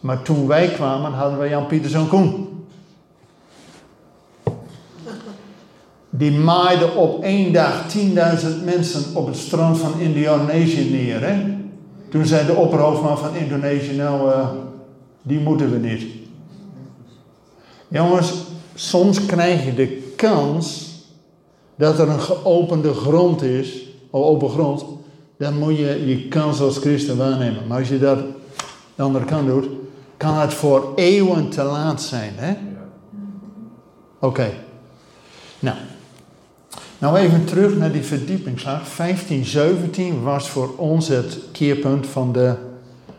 Maar 0.01 0.23
toen 0.23 0.47
wij 0.47 0.69
kwamen, 0.69 1.13
hadden 1.13 1.39
we 1.39 1.49
Jan 1.49 1.67
Pieterszoon 1.67 2.09
Koen. 2.09 2.47
Die 6.11 6.31
maaide 6.31 6.93
op 6.95 7.23
één 7.23 7.53
dag 7.53 7.85
10.000 7.97 8.65
mensen 8.65 9.17
op 9.17 9.27
het 9.27 9.37
strand 9.37 9.79
van 9.79 10.01
Indonesië 10.01 10.91
neer. 10.91 11.21
Hè? 11.21 11.57
Toen 12.11 12.27
zei 12.27 12.47
de 12.47 12.55
opperhoofdman 12.55 13.19
van 13.19 13.37
Indonesië, 13.37 13.97
nou, 13.97 14.31
uh, 14.31 14.49
die 15.23 15.41
moeten 15.41 15.71
we 15.71 15.79
niet. 15.79 16.18
Jongens, 17.89 18.33
soms 18.75 19.27
krijg 19.27 19.65
je 19.65 19.75
de 19.75 20.13
kans 20.17 20.87
dat 21.77 21.99
er 21.99 22.09
een 22.09 22.21
geopende 22.21 22.95
grond 22.95 23.43
is, 23.43 23.87
of 24.11 24.25
open 24.25 24.51
grond, 24.51 24.85
dan 25.39 25.59
moet 25.59 25.77
je 25.77 26.07
je 26.07 26.29
kans 26.29 26.61
als 26.61 26.79
christen 26.79 27.17
waarnemen. 27.17 27.67
Maar 27.67 27.79
als 27.79 27.89
je 27.89 27.99
dat 27.99 28.19
de 28.95 29.03
andere 29.03 29.25
kant 29.25 29.47
doet, 29.47 29.69
kan 30.17 30.35
het 30.35 30.55
voor 30.55 30.93
eeuwen 30.95 31.49
te 31.49 31.63
laat 31.63 32.03
zijn. 32.03 32.33
Hè? 32.37 32.57
Oké. 34.21 34.51
Nou. 35.59 35.77
Nou 36.99 37.17
even 37.17 37.45
terug 37.45 37.77
naar 37.77 37.93
die 37.93 38.03
verdiepingsslag. 38.03 38.97
1517 38.97 40.23
was 40.23 40.49
voor 40.49 40.75
ons 40.77 41.09
het 41.09 41.39
keerpunt 41.53 42.07
van 42.07 42.33
de 42.33 42.55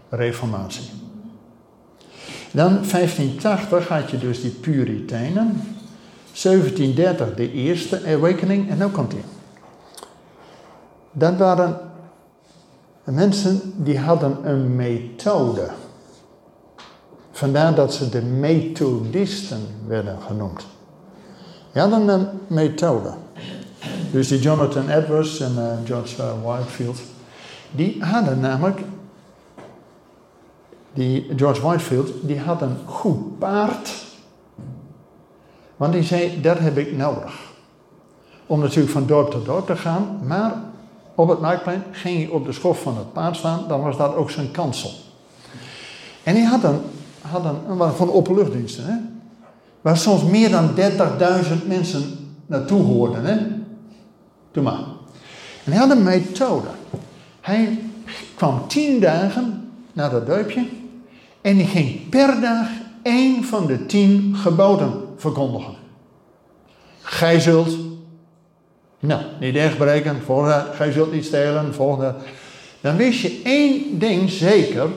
reformatie. 0.10 0.99
Dan 2.52 2.70
1580 2.74 3.88
had 3.88 4.10
je 4.10 4.18
dus 4.18 4.42
die 4.42 4.52
Puritijnen. 4.52 5.62
1730 6.42 7.36
de 7.36 7.52
eerste 7.52 8.02
awakening 8.08 8.70
en 8.70 8.78
nu 8.78 8.88
komt 8.88 9.12
hij. 9.12 9.24
Dat 11.12 11.38
waren 11.38 11.78
mensen 13.04 13.62
die 13.76 14.00
hadden 14.00 14.38
een 14.44 14.76
methode. 14.76 15.70
Vandaar 17.32 17.76
dat 17.76 17.94
ze 17.94 18.10
de 18.10 18.22
methodisten 18.22 19.62
werden 19.88 20.18
genoemd. 20.28 20.66
Die 21.72 21.82
hadden 21.82 22.08
een 22.08 22.28
methode. 22.48 23.14
Dus 24.12 24.28
die 24.28 24.40
Jonathan 24.40 24.90
Edwards 24.90 25.40
en 25.40 25.52
uh, 25.58 25.66
George 25.86 26.22
uh, 26.22 26.32
Whitefield, 26.44 27.00
die 27.72 28.04
hadden 28.04 28.40
namelijk, 28.40 28.80
die 31.00 31.28
George 31.36 31.62
Whitefield, 31.62 32.12
die 32.22 32.40
had 32.40 32.62
een 32.62 32.78
goed 32.86 33.40
paard. 33.40 33.94
Want 35.78 35.94
die 35.94 36.04
zei, 36.04 36.42
dat 36.42 36.60
heb 36.60 36.78
ik 36.78 36.98
nodig. 36.98 37.34
Om 38.46 38.60
natuurlijk 38.60 38.92
van 38.92 39.06
dorp 39.06 39.32
tot 39.32 39.46
dorp 39.46 39.66
te 39.66 39.76
gaan, 39.76 40.20
maar 40.24 40.54
op 41.16 41.30
het 41.30 41.40
marktplein 41.40 41.84
ging 41.92 42.18
hij 42.18 42.28
op 42.28 42.46
de 42.46 42.52
schof 42.52 42.82
van 42.82 42.98
het 42.98 43.14
paard 43.14 43.36
staan, 43.36 43.66
dan 43.68 43.82
was 43.82 43.98
dat 43.98 44.16
ook 44.16 44.30
zijn 44.32 44.52
kansel. 44.52 44.92
En 46.24 46.36
hij 46.36 46.44
had 46.44 46.64
een, 46.64 46.80
had 47.22 47.46
een, 47.46 47.94
van 47.96 48.12
openluchtdiensten, 48.12 48.86
hè, 48.86 48.96
waar 49.82 49.98
soms 49.98 50.24
meer 50.24 50.50
dan 50.50 50.70
30.000 50.76 51.68
mensen 51.68 52.34
naartoe 52.46 52.82
hoorden. 52.82 53.26
Hè. 53.26 53.38
Doe 54.52 54.64
maar. 54.64 54.84
En 55.64 55.72
hij 55.72 55.78
had 55.78 55.92
een 55.92 56.04
methode. 56.04 56.68
Hij 57.42 57.80
kwam 58.36 58.68
tien 58.68 59.00
dagen 59.00 59.72
naar 59.94 60.10
dat 60.10 60.26
dorpje 60.26 60.79
en 61.42 61.66
ging 61.66 62.10
per 62.10 62.42
dag 62.42 62.68
één 63.04 63.44
van 63.44 63.68
de 63.68 63.86
tien 63.86 64.36
geboden 64.36 64.94
verkondigen. 65.18 65.76
Gij 67.02 67.40
zult, 67.40 67.78
nou, 69.00 69.22
niet 69.40 69.56
echt 69.56 69.78
breken, 69.78 70.22
volgende, 70.22 70.66
gij 70.74 70.92
zult 70.92 71.12
niet 71.12 71.26
stelen, 71.26 71.74
volgende. 71.74 72.16
Dan 72.82 72.96
wist 72.96 73.20
je 73.20 73.42
één 73.44 74.00
ding 74.00 74.30
zeker. 74.30 74.88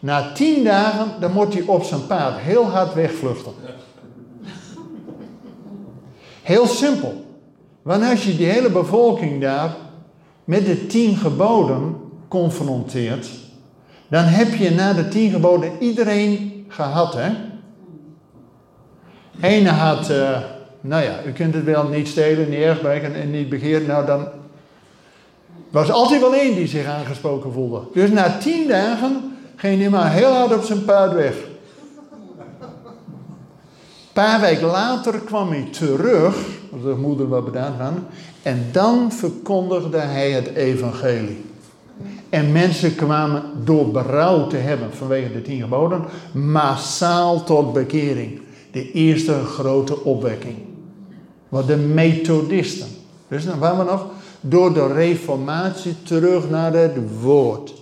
Na 0.00 0.32
tien 0.32 0.64
dagen, 0.64 1.20
dan 1.20 1.32
moet 1.32 1.54
hij 1.54 1.62
op 1.66 1.82
zijn 1.82 2.06
paard 2.06 2.38
heel 2.38 2.64
hard 2.64 2.94
wegvluchten. 2.94 3.52
Heel 6.42 6.66
simpel. 6.66 7.24
Als 7.84 8.24
je 8.24 8.36
die 8.36 8.46
hele 8.46 8.70
bevolking 8.70 9.40
daar 9.40 9.76
met 10.44 10.66
de 10.66 10.86
tien 10.86 11.16
geboden 11.16 11.96
confronteert, 12.28 13.28
dan 14.12 14.24
heb 14.24 14.54
je 14.54 14.70
na 14.70 14.92
de 14.92 15.08
tien 15.08 15.30
geboden 15.30 15.72
iedereen 15.78 16.64
gehad, 16.68 17.14
hè? 17.14 17.30
Ene 19.40 19.68
had, 19.68 20.10
uh, 20.10 20.38
nou 20.80 21.04
ja, 21.04 21.24
u 21.26 21.32
kunt 21.32 21.54
het 21.54 21.64
wel 21.64 21.88
niet 21.88 22.08
stelen, 22.08 22.48
niet 22.48 22.58
ergbreken 22.58 23.14
en 23.14 23.30
niet 23.30 23.48
begeren. 23.48 23.86
Nou, 23.86 24.06
dan 24.06 24.28
was 25.70 25.90
altijd 25.90 26.20
wel 26.20 26.34
één 26.34 26.54
die 26.54 26.66
zich 26.66 26.86
aangesproken 26.86 27.52
voelde. 27.52 27.82
Dus 27.94 28.10
na 28.10 28.38
tien 28.38 28.68
dagen 28.68 29.36
ging 29.56 29.80
hij 29.80 29.90
maar 29.90 30.12
heel 30.12 30.32
hard 30.32 30.54
op 30.54 30.64
zijn 30.64 30.84
paard 30.84 31.12
weg. 31.12 31.34
Een 32.60 34.12
paar 34.12 34.40
weken 34.40 34.66
later 34.66 35.20
kwam 35.20 35.48
hij 35.48 35.68
terug, 35.70 36.36
als 36.72 36.82
de 36.82 36.96
moeder 37.00 37.28
wat 37.28 37.44
bedaan 37.44 37.74
van, 37.78 38.06
en 38.42 38.68
dan 38.72 39.12
verkondigde 39.12 39.98
hij 39.98 40.30
het 40.30 40.46
evangelie. 40.54 41.51
En 42.28 42.52
mensen 42.52 42.94
kwamen 42.94 43.42
door 43.64 43.90
berouw 43.90 44.46
te 44.46 44.56
hebben 44.56 44.92
vanwege 44.92 45.32
de 45.32 45.42
tien 45.42 45.60
geboden, 45.60 46.04
massaal 46.32 47.44
tot 47.44 47.72
bekering. 47.72 48.40
De 48.70 48.92
eerste 48.92 49.44
grote 49.44 50.04
opwekking. 50.04 50.56
Wat 51.48 51.66
de 51.66 51.76
methodisten. 51.76 52.86
Dus 53.28 53.44
dan 53.44 53.58
waren 53.58 53.78
we 53.78 53.90
nog 53.90 54.06
door 54.40 54.74
de 54.74 54.86
reformatie 54.86 55.94
terug 56.02 56.50
naar 56.50 56.72
het 56.72 56.96
woord. 57.20 57.74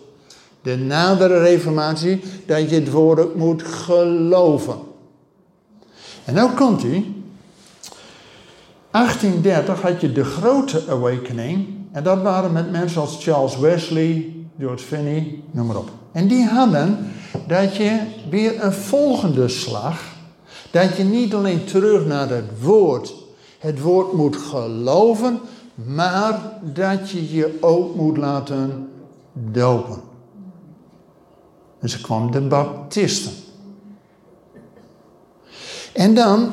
De 0.62 0.76
nadere 0.76 1.38
reformatie, 1.38 2.20
dat 2.46 2.70
je 2.70 2.74
het 2.74 2.90
woord 2.90 3.34
moet 3.34 3.62
geloven. 3.62 4.76
En 6.24 6.34
nou 6.34 6.50
komt 6.50 6.82
hij. 6.82 7.04
1830 8.90 9.82
had 9.82 10.00
je 10.00 10.12
de 10.12 10.24
grote 10.24 10.82
awakening. 10.88 11.79
En 11.92 12.02
dat 12.02 12.22
waren 12.22 12.52
met 12.52 12.70
mensen 12.70 13.00
als 13.00 13.24
Charles 13.24 13.58
Wesley, 13.58 14.34
George 14.58 14.84
Finney, 14.84 15.42
noem 15.50 15.66
maar 15.66 15.76
op. 15.76 15.90
En 16.12 16.28
die 16.28 16.46
hadden 16.46 17.12
dat 17.46 17.76
je 17.76 18.00
weer 18.30 18.64
een 18.64 18.72
volgende 18.72 19.48
slag. 19.48 20.02
Dat 20.70 20.96
je 20.96 21.04
niet 21.04 21.34
alleen 21.34 21.64
terug 21.64 22.06
naar 22.06 22.28
het 22.28 22.62
woord, 22.62 23.14
het 23.58 23.80
woord 23.80 24.12
moet 24.12 24.36
geloven, 24.36 25.40
maar 25.74 26.40
dat 26.60 27.10
je 27.10 27.34
je 27.34 27.58
ook 27.60 27.94
moet 27.94 28.16
laten 28.16 28.88
dopen. 29.32 30.00
En 31.80 31.88
ze 31.88 32.00
kwam 32.00 32.30
de 32.30 32.40
baptisten. 32.40 33.32
En 35.92 36.14
dan, 36.14 36.50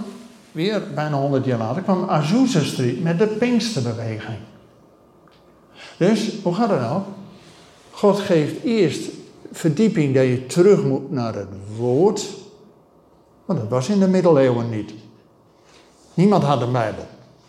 weer 0.52 0.84
bijna 0.96 1.18
100 1.18 1.46
jaar 1.46 1.60
later, 1.60 1.82
kwam 1.82 2.10
Azusa 2.10 2.64
Street 2.64 3.04
met 3.04 3.20
de 3.20 3.28
Pinksterbeweging. 3.28 4.38
Dus, 5.98 6.32
hoe 6.44 6.54
gaat 6.54 6.70
het 6.70 6.80
nou? 6.80 7.02
God 7.92 8.20
geeft 8.20 8.64
eerst 8.64 9.10
verdieping 9.52 10.16
dat 10.16 10.24
je 10.24 10.46
terug 10.46 10.84
moet 10.84 11.12
naar 11.12 11.36
het 11.36 11.48
woord. 11.78 12.26
Want 13.46 13.60
dat 13.60 13.70
was 13.70 13.90
in 13.90 14.00
de 14.00 14.08
middeleeuwen 14.08 14.70
niet. 14.70 14.94
Niemand 16.14 16.44
had 16.44 16.62
een 16.62 16.72
Bijbel. 16.72 17.06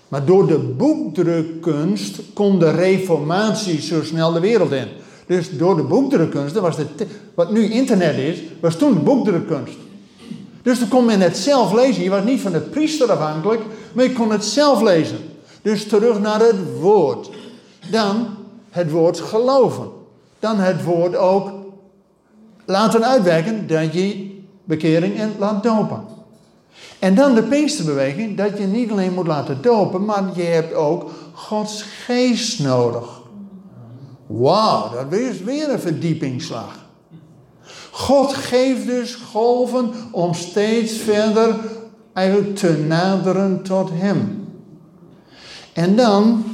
Maar 0.09 0.25
door 0.25 0.47
de 0.47 0.59
boekdrukkunst 0.59 2.21
kon 2.35 2.59
de 2.59 2.71
reformatie 2.71 3.81
zo 3.81 4.03
snel 4.05 4.33
de 4.33 4.41
wereld 4.41 4.73
in. 4.73 4.89
Dus 5.27 5.57
door 5.57 5.77
de 5.77 5.83
boekdrukkunst, 5.83 6.55
was 6.55 6.77
de, 6.77 6.87
wat 7.35 7.53
nu 7.53 7.71
internet 7.71 8.17
is, 8.17 8.43
was 8.61 8.77
toen 8.77 8.95
de 8.95 9.01
boekdrukkunst. 9.01 9.77
Dus 10.63 10.79
dan 10.79 10.89
kon 10.89 11.05
men 11.05 11.21
het 11.21 11.37
zelf 11.37 11.73
lezen. 11.73 12.03
Je 12.03 12.11
was 12.11 12.25
niet 12.25 12.41
van 12.41 12.53
de 12.53 12.61
priester 12.61 13.13
afhankelijk, 13.13 13.63
maar 13.93 14.05
je 14.05 14.13
kon 14.13 14.31
het 14.31 14.45
zelf 14.45 14.83
lezen. 14.83 15.19
Dus 15.63 15.87
terug 15.87 16.21
naar 16.21 16.41
het 16.41 16.81
woord. 16.81 17.31
Dan 17.91 18.27
het 18.71 18.91
woord 18.91 19.21
geloven. 19.21 19.89
Dan 20.39 20.59
het 20.59 20.85
woord 20.85 21.17
ook 21.17 21.51
laten 22.65 23.07
uitwerken 23.07 23.67
dat 23.67 23.93
je 23.93 24.37
bekering 24.65 25.19
en 25.19 25.33
laat 25.39 25.63
dopen. 25.63 26.05
En 26.99 27.15
dan 27.15 27.35
de 27.35 27.43
Pinksterbeweging, 27.43 28.37
dat 28.37 28.59
je 28.59 28.67
niet 28.67 28.91
alleen 28.91 29.15
moet 29.15 29.27
laten 29.27 29.63
dopen, 29.63 30.05
maar 30.05 30.25
je 30.35 30.43
hebt 30.43 30.75
ook 30.75 31.11
Gods 31.33 31.83
geest 31.83 32.61
nodig. 32.61 33.21
Wauw, 34.27 34.91
dat 34.93 35.13
is 35.13 35.41
weer 35.41 35.71
een 35.71 35.81
verdiepingsslag. 35.81 36.87
God 37.91 38.35
geeft 38.35 38.87
dus 38.87 39.15
golven 39.15 39.91
om 40.11 40.35
steeds 40.35 40.97
verder 40.97 41.57
eigenlijk 42.13 42.57
te 42.57 42.79
naderen 42.89 43.63
tot 43.63 43.91
Hem. 43.93 44.47
En 45.73 45.97
dan, 45.97 46.45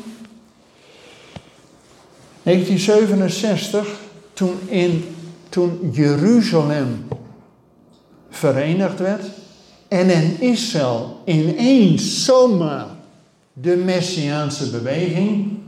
1967, 2.44 3.86
toen, 4.32 4.58
in, 4.66 5.04
toen 5.48 5.90
Jeruzalem 5.92 7.04
verenigd 8.30 8.98
werd 8.98 9.24
en 9.88 10.10
in 10.10 10.40
Israël 10.40 11.20
ineens 11.24 12.24
zomaar 12.24 12.86
de 13.52 13.76
Messiaanse 13.76 14.70
beweging, 14.70 15.58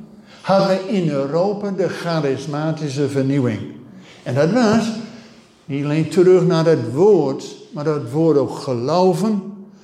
hadden 0.40 0.88
in 0.88 1.08
Europa 1.08 1.70
de 1.70 1.88
charismatische 1.88 3.08
vernieuwing. 3.08 3.60
En 4.22 4.34
dat 4.34 4.50
was 4.50 4.84
niet 5.64 5.84
alleen 5.84 6.08
terug 6.08 6.46
naar 6.46 6.64
het 6.64 6.92
woord, 6.92 7.44
maar 7.72 7.84
dat 7.84 8.10
woord 8.10 8.36
ook 8.36 8.56
geloven, 8.56 9.42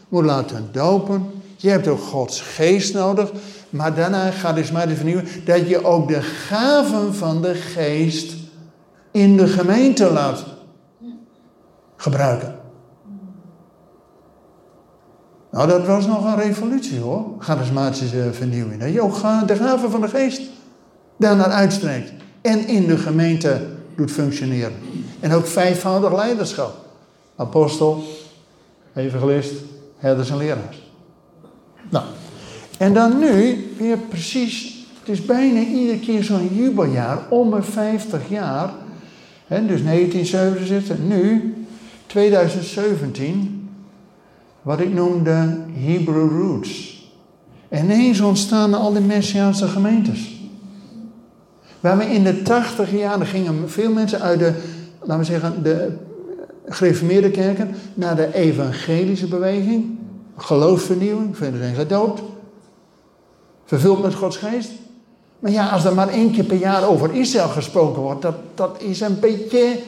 moet 0.08 0.24
laten 0.24 0.68
dopen. 0.72 1.26
Je 1.56 1.68
hebt 1.68 1.88
ook 1.88 2.00
Gods 2.00 2.40
geest 2.40 2.94
nodig, 2.94 3.30
maar 3.72 3.94
daarna 3.94 4.30
charismatische 4.30 4.96
vernieuwing, 4.96 5.44
dat 5.44 5.68
je 5.68 5.84
ook 5.84 6.08
de 6.08 6.22
gaven 6.22 7.14
van 7.14 7.42
de 7.42 7.54
geest 7.54 8.34
in 9.10 9.36
de 9.36 9.46
gemeente 9.46 10.10
laat 10.10 10.44
gebruiken. 11.96 12.56
Nou, 15.50 15.68
dat 15.68 15.86
was 15.86 16.06
nog 16.06 16.24
een 16.24 16.40
revolutie 16.40 16.98
hoor, 16.98 17.24
charismatische 17.38 18.32
vernieuwing. 18.32 18.80
Dat 18.80 18.92
je 18.92 19.02
ook 19.02 19.46
de 19.46 19.56
gaven 19.56 19.90
van 19.90 20.00
de 20.00 20.08
geest 20.08 20.42
daarnaar 21.16 21.50
uitstrekt 21.50 22.12
en 22.40 22.66
in 22.66 22.86
de 22.86 22.96
gemeente 22.96 23.66
doet 23.96 24.10
functioneren. 24.10 24.76
En 25.20 25.32
ook 25.32 25.46
vijfvoudig 25.46 26.14
leiderschap. 26.14 26.74
Apostel, 27.36 28.04
evangelist, 28.94 29.52
herders 29.96 30.30
en 30.30 30.36
leraars. 30.36 30.90
Nou, 31.90 32.04
en 32.78 32.94
dan 32.94 33.18
nu 33.18 33.66
weer 33.78 33.98
precies, 33.98 34.86
het 35.00 35.08
is 35.08 35.24
bijna 35.24 35.60
iedere 35.60 35.98
keer 35.98 36.24
zo'n 36.24 36.54
jubeljaar, 36.54 37.18
om 37.28 37.50
de 37.50 37.62
50 37.62 38.28
jaar. 38.28 38.70
Hè, 39.46 39.66
dus 39.66 39.82
1977, 39.82 40.98
nu 40.98 41.54
2017 42.06 43.68
wat 44.62 44.80
ik 44.80 44.94
noemde 44.94 45.58
Hebrew 45.72 46.30
Roots. 46.30 47.00
En 47.68 47.84
ineens 47.84 48.20
ontstaan 48.20 48.74
al 48.74 48.92
die 48.92 49.02
Messiaanse 49.02 49.68
gemeentes. 49.68 50.40
Waar 51.80 51.98
we 51.98 52.04
in 52.04 52.24
de 52.24 52.42
tachtig 52.42 52.92
jaren 52.92 53.26
gingen 53.26 53.70
veel 53.70 53.92
mensen 53.92 54.20
uit 54.20 54.38
de, 54.38 54.52
laten 55.00 55.18
we 55.18 55.24
zeggen, 55.24 55.62
de 55.62 55.92
gereformeerde 56.68 57.30
kerken 57.30 57.74
naar 57.94 58.16
de 58.16 58.34
evangelische 58.34 59.26
beweging. 59.26 59.98
Geloofsvernieuwing, 60.36 61.36
verder 61.36 61.60
zijn 61.60 61.74
gedoopt. 61.74 62.22
Vervuld 63.72 64.02
met 64.02 64.14
Gods 64.14 64.36
geest. 64.36 64.70
Maar 65.38 65.50
ja, 65.50 65.68
als 65.68 65.84
er 65.84 65.94
maar 65.94 66.08
één 66.08 66.32
keer 66.32 66.44
per 66.44 66.56
jaar 66.56 66.88
over 66.88 67.14
Israël 67.14 67.48
gesproken 67.48 68.02
wordt, 68.02 68.22
dat, 68.22 68.34
dat 68.54 68.82
is 68.82 69.00
een 69.00 69.20
beetje 69.20 69.78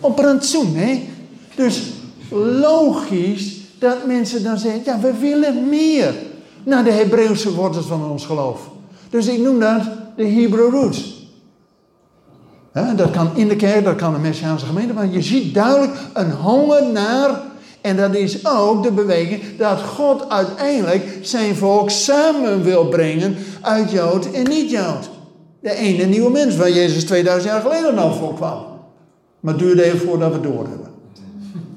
op 0.00 0.18
rantsoen, 0.18 0.74
hè? 0.74 1.08
Dus 1.54 1.92
logisch 2.60 3.60
dat 3.78 4.06
mensen 4.06 4.42
dan 4.42 4.58
zeggen, 4.58 4.82
ja, 4.84 5.00
we 5.00 5.14
willen 5.14 5.68
meer 5.68 6.14
naar 6.62 6.84
de 6.84 6.92
Hebreeuwse 6.92 7.54
wortels 7.54 7.86
van 7.86 8.10
ons 8.10 8.26
geloof. 8.26 8.70
Dus 9.10 9.26
ik 9.26 9.40
noem 9.40 9.58
dat 9.60 9.82
de 10.16 10.26
Hebrew 10.26 10.70
roots. 10.70 11.28
dat 12.96 13.10
kan 13.10 13.30
in 13.34 13.48
de 13.48 13.56
kerk, 13.56 13.84
dat 13.84 13.96
kan 13.96 14.14
een 14.14 14.20
Messiaanse 14.20 14.66
gemeente, 14.66 14.92
maar 14.92 15.08
je 15.08 15.22
ziet 15.22 15.54
duidelijk 15.54 15.96
een 16.12 16.32
honger 16.32 16.92
naar, 16.92 17.40
en 17.84 17.96
dat 17.96 18.14
is 18.14 18.46
ook 18.46 18.82
de 18.82 18.92
beweging 18.92 19.42
dat 19.58 19.80
God 19.80 20.28
uiteindelijk 20.28 21.18
zijn 21.20 21.56
volk 21.56 21.90
samen 21.90 22.62
wil 22.62 22.88
brengen 22.88 23.36
uit 23.60 23.90
Jood 23.90 24.30
en 24.30 24.48
niet-Jood. 24.48 25.10
De 25.60 25.74
ene 25.74 26.04
nieuwe 26.04 26.30
mens 26.30 26.56
waar 26.56 26.70
Jezus 26.70 27.04
2000 27.04 27.52
jaar 27.52 27.60
geleden 27.60 27.98
al 27.98 28.14
voor 28.14 28.34
kwam. 28.34 28.64
Maar 29.40 29.54
het 29.54 29.62
duurde 29.62 29.82
even 29.82 29.98
voordat 29.98 30.32
we 30.32 30.40
door 30.40 30.66
hebben. 30.68 30.90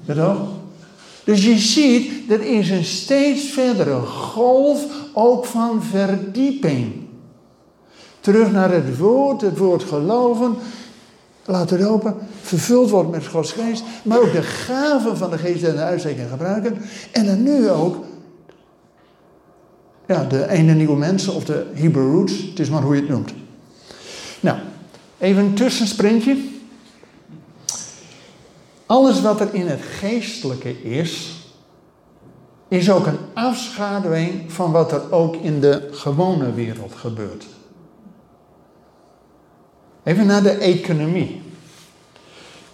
Weet 0.05 0.17
Dus 1.23 1.45
je 1.45 1.57
ziet, 1.57 2.31
er 2.31 2.41
is 2.41 2.69
een 2.69 2.85
steeds 2.85 3.49
verdere 3.49 3.99
golf 4.05 4.85
ook 5.13 5.45
van 5.45 5.83
verdieping. 5.83 6.91
Terug 8.19 8.51
naar 8.51 8.71
het 8.71 8.97
woord, 8.97 9.41
het 9.41 9.57
woord 9.57 9.83
geloven. 9.83 10.55
Laat 11.47 11.69
het 11.69 11.85
open, 11.85 12.15
vervuld 12.41 12.89
worden 12.89 13.11
met 13.11 13.27
Gods 13.27 13.51
geest. 13.51 13.83
Maar 14.03 14.19
ook 14.19 14.31
de 14.31 14.41
gaven 14.41 15.17
van 15.17 15.29
de 15.29 15.37
geest 15.37 15.63
en 15.63 15.75
de 15.75 15.81
uitsteking 15.81 16.29
gebruiken. 16.29 16.77
En 17.11 17.25
dan 17.25 17.43
nu 17.43 17.69
ook 17.69 18.05
ja, 20.07 20.23
de 20.23 20.49
ene 20.49 20.73
nieuwe 20.73 20.95
mensen 20.95 21.33
of 21.33 21.45
de 21.45 21.65
Hebrew 21.73 22.11
roots. 22.11 22.33
Het 22.49 22.59
is 22.59 22.69
maar 22.69 22.81
hoe 22.81 22.95
je 22.95 23.01
het 23.01 23.09
noemt. 23.09 23.33
Nou, 24.39 24.57
even 25.17 25.43
een 25.43 25.53
tussensprintje. 25.53 26.37
Alles 28.85 29.21
wat 29.21 29.39
er 29.39 29.53
in 29.53 29.67
het 29.67 29.81
geestelijke 29.99 30.81
is, 30.81 31.41
is 32.67 32.91
ook 32.91 33.05
een 33.05 33.19
afschaduwing 33.33 34.51
van 34.51 34.71
wat 34.71 34.91
er 34.91 35.11
ook 35.11 35.35
in 35.35 35.59
de 35.59 35.87
gewone 35.91 36.53
wereld 36.53 36.93
gebeurt. 36.95 37.45
Even 40.07 40.25
naar 40.25 40.43
de 40.43 40.49
economie. 40.49 41.41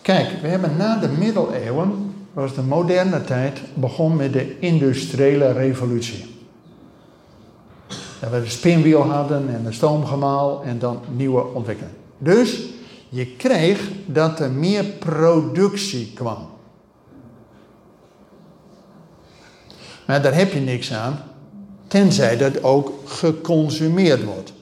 Kijk, 0.01 0.41
we 0.41 0.47
hebben 0.47 0.77
na 0.77 0.97
de 0.97 1.07
middeleeuwen, 1.07 2.15
was 2.33 2.55
de 2.55 2.61
moderne 2.61 3.23
tijd, 3.23 3.61
begon 3.73 4.15
met 4.15 4.33
de 4.33 4.59
industriële 4.59 5.51
revolutie. 5.51 6.25
Dat 8.19 8.31
we 8.31 8.41
de 8.41 8.49
spinwiel 8.49 9.01
hadden 9.01 9.49
en 9.55 9.63
de 9.63 9.71
stoomgemaal 9.71 10.63
en 10.63 10.79
dan 10.79 10.99
nieuwe 11.15 11.45
ontwikkelingen. 11.53 11.97
Dus 12.17 12.61
je 13.09 13.35
kreeg 13.35 13.89
dat 14.05 14.39
er 14.39 14.51
meer 14.51 14.83
productie 14.83 16.11
kwam. 16.13 16.49
Maar 20.05 20.21
daar 20.21 20.35
heb 20.35 20.53
je 20.53 20.59
niks 20.59 20.93
aan, 20.93 21.19
tenzij 21.87 22.37
dat 22.37 22.63
ook 22.63 22.91
geconsumeerd 23.05 24.23
wordt. 24.23 24.53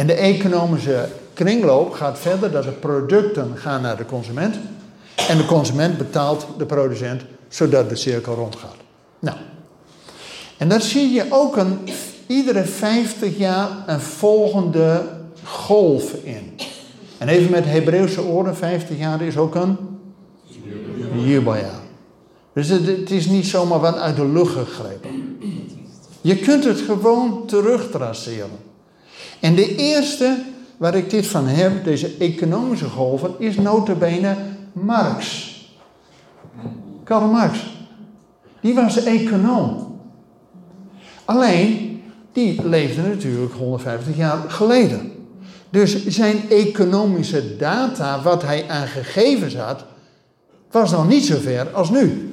En 0.00 0.06
de 0.06 0.14
economische 0.14 1.08
kringloop 1.34 1.92
gaat 1.92 2.18
verder 2.18 2.50
dat 2.50 2.64
de 2.64 2.70
producten 2.70 3.52
gaan 3.56 3.82
naar 3.82 3.96
de 3.96 4.04
consument. 4.04 4.56
En 5.28 5.36
de 5.36 5.46
consument 5.46 5.98
betaalt 5.98 6.46
de 6.58 6.66
producent, 6.66 7.22
zodat 7.48 7.88
de 7.88 7.96
cirkel 7.96 8.34
rondgaat. 8.34 8.74
Nou, 9.18 9.36
en 10.56 10.68
daar 10.68 10.80
zie 10.80 11.12
je 11.12 11.26
ook 11.30 11.56
een, 11.56 11.78
iedere 12.26 12.64
50 12.64 13.38
jaar 13.38 13.68
een 13.86 14.00
volgende 14.00 15.02
golf 15.44 16.14
in. 16.22 16.52
En 17.18 17.28
even 17.28 17.50
met 17.50 17.64
Hebreeuwse 17.64 18.22
oren, 18.22 18.56
50 18.56 18.98
jaar 18.98 19.22
is 19.22 19.36
ook 19.36 19.54
een 19.54 19.76
jubeljaar. 21.14 21.80
Dus 22.52 22.68
het, 22.68 22.86
het 22.86 23.10
is 23.10 23.26
niet 23.26 23.46
zomaar 23.46 23.80
wat 23.80 23.96
uit 23.96 24.16
de 24.16 24.26
lucht 24.26 24.52
gegrepen. 24.52 25.38
Je 26.20 26.36
kunt 26.36 26.64
het 26.64 26.80
gewoon 26.80 27.46
terugtraceren. 27.46 28.68
En 29.40 29.54
de 29.54 29.76
eerste 29.76 30.42
waar 30.76 30.94
ik 30.94 31.10
dit 31.10 31.26
van 31.26 31.46
heb, 31.46 31.84
deze 31.84 32.16
economische 32.18 32.88
golven, 32.88 33.34
is 33.38 33.56
notabene 33.56 34.36
Marx. 34.72 35.48
Karl 37.04 37.26
Marx. 37.26 37.78
Die 38.60 38.74
was 38.74 39.04
econoom. 39.04 40.00
Alleen, 41.24 42.02
die 42.32 42.68
leefde 42.68 43.02
natuurlijk 43.02 43.52
150 43.54 44.16
jaar 44.16 44.50
geleden. 44.50 45.12
Dus 45.70 46.06
zijn 46.06 46.50
economische 46.50 47.56
data, 47.56 48.22
wat 48.22 48.42
hij 48.42 48.68
aan 48.68 48.86
gegevens 48.86 49.56
had, 49.56 49.84
was 50.70 50.90
nog 50.90 51.08
niet 51.08 51.24
zo 51.24 51.38
ver 51.38 51.68
als 51.70 51.90
nu. 51.90 52.32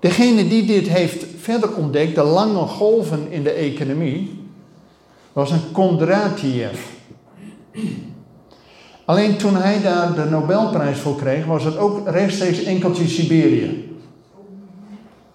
Degene 0.00 0.48
die 0.48 0.66
dit 0.66 0.88
heeft 0.88 1.24
verder 1.38 1.74
ontdekt, 1.74 2.14
de 2.14 2.22
lange 2.22 2.66
golven 2.66 3.30
in 3.30 3.42
de 3.42 3.50
economie, 3.50 4.37
was 5.38 5.50
een 5.50 5.72
Kondratiev. 5.72 6.78
Alleen 9.04 9.36
toen 9.36 9.56
hij 9.56 9.82
daar 9.82 10.14
de 10.14 10.24
Nobelprijs 10.24 10.98
voor 10.98 11.16
kreeg, 11.16 11.44
was 11.44 11.64
het 11.64 11.76
ook 11.76 12.08
rechtstreeks 12.08 12.62
enkeltje 12.62 13.08
Siberië. 13.08 13.96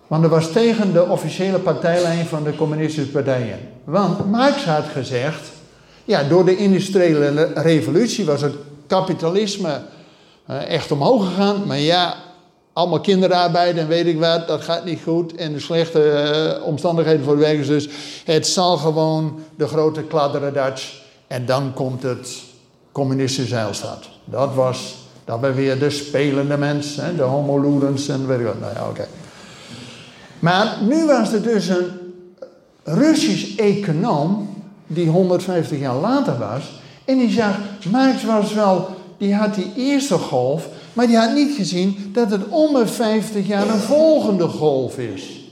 Want 0.08 0.22
dat 0.22 0.32
was 0.32 0.52
tegen 0.52 0.94
de 0.94 1.08
officiële 1.08 1.60
partijlijn 1.60 2.26
van 2.26 2.44
de 2.44 2.56
communistische 2.56 3.12
partijen. 3.12 3.60
Want 3.84 4.32
Marx 4.32 4.66
had 4.66 4.86
gezegd, 4.86 5.52
ja, 6.06 6.24
door 6.24 6.46
de 6.46 6.58
industriële 6.58 7.52
revolutie 7.54 8.26
was 8.26 8.42
het 8.42 8.56
kapitalisme 8.88 9.82
uh, 10.50 10.70
echt 10.70 10.92
omhoog 10.92 11.26
gegaan. 11.26 11.68
Maar 11.68 11.80
ja, 11.80 12.16
allemaal 12.74 13.00
kinderarbeid 13.00 13.78
en 13.78 13.88
weet 13.88 14.06
ik 14.06 14.20
wat, 14.20 14.48
dat 14.48 14.62
gaat 14.62 14.86
niet 14.86 15.02
goed. 15.04 15.36
En 15.36 15.54
de 15.54 15.60
slechte 15.60 16.58
uh, 16.60 16.68
omstandigheden 16.68 17.24
voor 17.24 17.36
de 17.36 17.42
werkers. 17.42 17.68
Dus 17.68 17.90
het 18.26 18.48
zal 18.48 18.78
gewoon 18.78 19.40
de 19.56 19.68
grote 19.68 20.04
kladderadatsch. 20.04 20.94
En 21.28 21.46
dan 21.46 21.74
komt 21.74 22.04
het 22.04 22.42
communistische 22.92 23.50
zeilstaat. 23.50 24.10
Dat 24.26 24.54
was, 24.54 24.96
dat 25.26 25.42
ben 25.42 25.56
weer 25.56 25.80
de 25.80 25.90
spelende 25.90 26.58
mens, 26.58 26.96
hè, 26.96 27.16
de 27.16 27.22
homo 27.22 27.60
ludens 27.62 28.08
en 28.08 28.28
weet 28.28 28.40
ik 28.40 28.46
wat. 28.46 28.60
Nou 28.60 28.74
ja, 28.74 28.88
oké. 28.90 29.08
Maar 30.40 30.78
nu 30.82 31.06
was 31.06 31.34
er 31.34 31.42
dus 31.42 31.68
een 31.68 31.86
Russisch 32.84 33.56
econoom, 33.56 34.50
die 34.88 35.10
150 35.10 35.80
jaar 35.80 35.96
later 35.96 36.38
was. 36.38 36.82
En 37.06 37.18
die 37.18 37.32
zag, 37.32 37.58
Marx 37.92 38.24
was 38.24 38.54
wel, 38.54 38.88
die 39.18 39.36
had 39.36 39.56
die 39.56 39.72
eerste 39.76 40.18
golf, 40.18 40.68
maar 40.94 41.08
die 41.08 41.18
had 41.18 41.34
niet 41.34 41.56
gezien 41.56 42.10
dat 42.14 42.32
het 42.32 42.48
om 42.50 42.74
de 42.74 42.88
50 42.88 43.48
jaar 43.48 43.70
een 43.70 43.80
volgende 43.80 44.48
golf 44.48 44.98
is. 44.98 45.52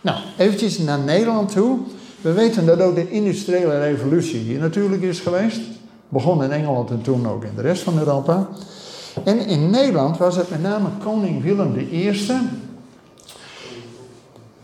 Nou, 0.00 0.18
eventjes 0.36 0.78
naar 0.78 0.98
Nederland 0.98 1.52
toe. 1.52 1.78
We 2.20 2.32
weten 2.32 2.66
dat 2.66 2.80
ook 2.80 2.94
de 2.94 3.10
industriële 3.10 3.78
revolutie 3.78 4.38
hier 4.38 4.58
natuurlijk 4.58 5.02
is 5.02 5.20
geweest. 5.20 5.60
Begon 6.08 6.42
in 6.42 6.50
Engeland 6.50 6.90
en 6.90 7.02
toen 7.02 7.28
ook 7.28 7.44
in 7.44 7.54
de 7.56 7.62
rest 7.62 7.82
van 7.82 7.98
Europa. 7.98 8.48
En 9.24 9.46
in 9.46 9.70
Nederland 9.70 10.16
was 10.16 10.36
het 10.36 10.50
met 10.50 10.62
name 10.62 10.88
koning 11.02 11.42
Willem 11.42 11.76
I, 11.92 12.12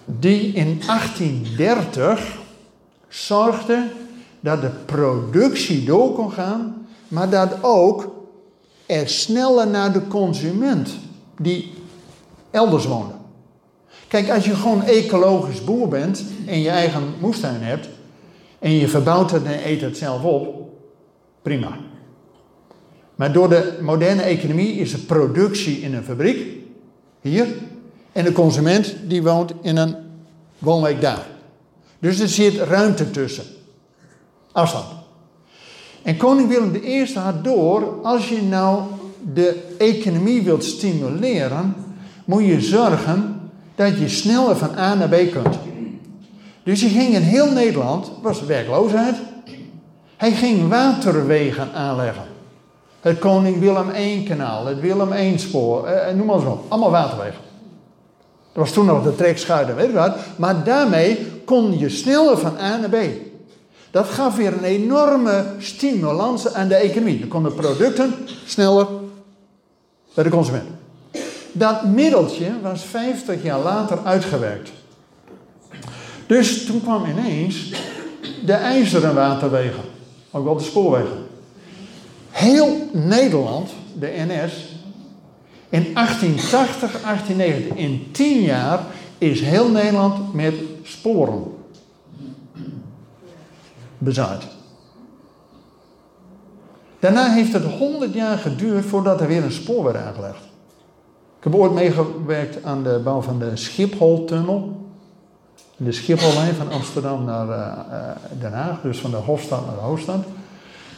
die 0.05 0.53
in 0.53 0.81
1830 0.87 2.39
zorgde 3.09 3.87
dat 4.41 4.61
de 4.61 4.71
productie 4.87 5.85
door 5.85 6.13
kon 6.13 6.33
gaan, 6.33 6.87
maar 7.09 7.31
dat 7.31 7.57
ook 7.61 8.16
sneller 9.05 9.67
naar 9.67 9.93
de 9.93 10.07
consument 10.07 10.91
die 11.41 11.73
elders 12.51 12.87
woonde. 12.87 13.15
Kijk, 14.09 14.31
als 14.31 14.45
je 14.45 14.55
gewoon 14.55 14.83
ecologisch 14.83 15.65
boer 15.65 15.89
bent 15.89 16.25
en 16.47 16.61
je 16.61 16.69
eigen 16.69 17.15
moestuin 17.21 17.63
hebt 17.63 17.89
en 18.59 18.71
je 18.71 18.89
verbouwt 18.89 19.31
het 19.31 19.45
en 19.45 19.69
eet 19.69 19.81
het 19.81 19.97
zelf 19.97 20.23
op, 20.23 20.69
prima. 21.43 21.79
Maar 23.15 23.33
door 23.33 23.49
de 23.49 23.79
moderne 23.81 24.23
economie 24.23 24.73
is 24.73 24.91
de 24.91 24.99
productie 24.99 25.81
in 25.81 25.95
een 25.95 26.05
fabriek, 26.05 26.47
hier, 27.21 27.47
en 28.13 28.25
de 28.25 28.33
consument 28.33 28.95
die 29.07 29.23
woont 29.23 29.53
in 29.63 29.77
een 29.77 29.97
woonwijk 30.59 31.01
daar. 31.01 31.27
Dus 31.99 32.21
er 32.21 32.29
zit 32.29 32.55
ruimte 32.55 33.11
tussen. 33.11 33.45
Afstand. 34.53 35.06
En 36.07 36.17
koning 36.17 36.49
Willem 36.49 36.75
I 36.75 37.07
had 37.15 37.45
door, 37.45 37.99
als 38.03 38.29
je 38.29 38.43
nou 38.43 38.83
de 39.35 39.63
economie 39.79 40.43
wilt 40.43 40.65
stimuleren, 40.65 41.75
moet 42.25 42.45
je 42.45 42.61
zorgen 42.61 43.41
dat 43.75 43.99
je 43.99 44.09
sneller 44.09 44.57
van 44.57 44.79
A 44.79 44.95
naar 44.95 45.09
B 45.09 45.31
kunt. 45.31 45.59
Dus 46.63 46.81
hij 46.81 46.91
ging 46.91 47.15
in 47.15 47.23
heel 47.23 47.53
Nederland, 47.53 48.11
was 48.23 48.45
werkloosheid, 48.45 49.17
hij 50.17 50.33
ging 50.33 50.69
waterwegen 50.69 51.73
aanleggen. 51.73 52.25
Het 53.01 53.19
Koning 53.19 53.61
Willem 53.61 53.91
I 53.99 54.23
kanaal, 54.23 54.67
het 54.67 54.81
Willem 54.81 55.13
I 55.13 55.39
spoor, 55.39 55.87
eh, 55.87 56.15
noem 56.15 56.27
maar 56.27 56.37
eens 56.37 56.45
op, 56.45 56.65
allemaal 56.69 56.91
waterwegen. 56.91 57.41
Dat 58.53 58.65
was 58.65 58.73
toen 58.73 58.87
nog 58.87 59.03
de 59.03 59.15
trekschuiten, 59.15 59.77
weet 59.77 59.93
wat. 59.93 60.17
Maar 60.37 60.65
daarmee 60.65 61.27
kon 61.45 61.79
je 61.79 61.89
sneller 61.89 62.39
van 62.39 62.59
A 62.59 62.77
naar 62.77 62.89
B. 62.89 62.97
Dat 63.97 64.09
gaf 64.09 64.37
weer 64.37 64.53
een 64.53 64.65
enorme 64.65 65.45
stimulans 65.59 66.53
aan 66.53 66.69
de 66.69 66.75
economie. 66.75 67.19
Dan 67.19 67.29
konden 67.29 67.55
producten 67.55 68.15
sneller 68.47 68.87
bij 70.15 70.25
de 70.25 70.31
consument. 70.31 70.69
Dat 71.53 71.85
middeltje 71.85 72.53
was 72.63 72.83
50 72.83 73.43
jaar 73.43 73.61
later 73.61 73.99
uitgewerkt. 74.05 74.71
Dus 76.27 76.67
toen 76.67 76.83
kwam 76.83 77.05
ineens 77.05 77.73
de 78.45 78.53
ijzeren 78.53 79.15
waterwegen, 79.15 79.83
ook 80.31 80.45
wel 80.45 80.57
de 80.57 80.63
spoorwegen. 80.63 81.27
Heel 82.31 82.89
Nederland, 82.93 83.71
de 83.99 84.13
NS, 84.29 84.75
in 85.69 85.95
1880, 85.95 87.01
1890, 87.03 87.77
in 87.77 88.09
10 88.13 88.41
jaar 88.41 88.81
is 89.19 89.41
heel 89.41 89.69
Nederland 89.69 90.35
met 90.35 90.55
sporen 90.83 91.56
bezaaid. 93.99 94.43
Daarna 96.99 97.33
heeft 97.33 97.53
het 97.53 97.65
100 97.65 98.15
jaar 98.15 98.39
geduurd 98.39 98.85
voordat 98.85 99.21
er 99.21 99.27
weer 99.27 99.45
een 99.45 99.53
spoor 99.53 99.85
werd 99.85 99.97
aangelegd. 99.97 100.45
Ik 101.39 101.45
heb 101.45 101.55
ooit 101.55 101.73
meegewerkt 101.73 102.65
aan 102.65 102.83
de 102.83 103.01
bouw 103.05 103.21
van 103.21 103.39
de 103.39 103.57
Schipholtunnel. 103.57 104.85
De 105.77 105.93
Schiphollijn 105.93 106.55
van 106.55 106.71
Amsterdam 106.71 107.25
naar 107.25 107.49
uh, 107.49 108.41
Den 108.41 108.53
Haag, 108.53 108.81
dus 108.81 108.99
van 108.99 109.11
de 109.11 109.17
Hofstad 109.17 109.67
naar 109.67 109.75
de 109.75 109.81
Hoofdstad. 109.81 110.25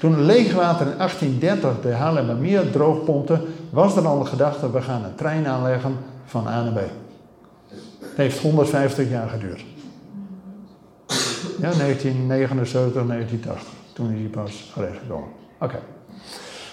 Toen 0.01 0.25
leegwater 0.25 0.87
in 0.87 0.97
1830 0.97 1.81
de 1.83 1.93
Haarlemmermeer 1.93 2.71
droogpompte, 2.71 3.41
was 3.71 3.97
er 3.97 4.07
al 4.07 4.19
de 4.19 4.25
gedachte, 4.25 4.71
we 4.71 4.83
gaan 4.83 5.05
een 5.05 5.15
trein 5.15 5.47
aanleggen 5.47 5.97
van 6.25 6.47
A 6.47 6.63
naar 6.63 6.73
B. 6.73 6.81
Het 8.01 8.17
heeft 8.17 8.41
150 8.41 9.11
jaar 9.11 9.29
geduurd. 9.29 9.65
Ja, 11.61 11.71
1979, 11.73 13.07
1980. 13.07 13.69
Toen 13.93 14.13
is 14.13 14.19
hij 14.19 14.29
pas 14.29 14.71
gerecht 14.73 14.99
gekomen. 14.99 15.29
Oké. 15.61 15.79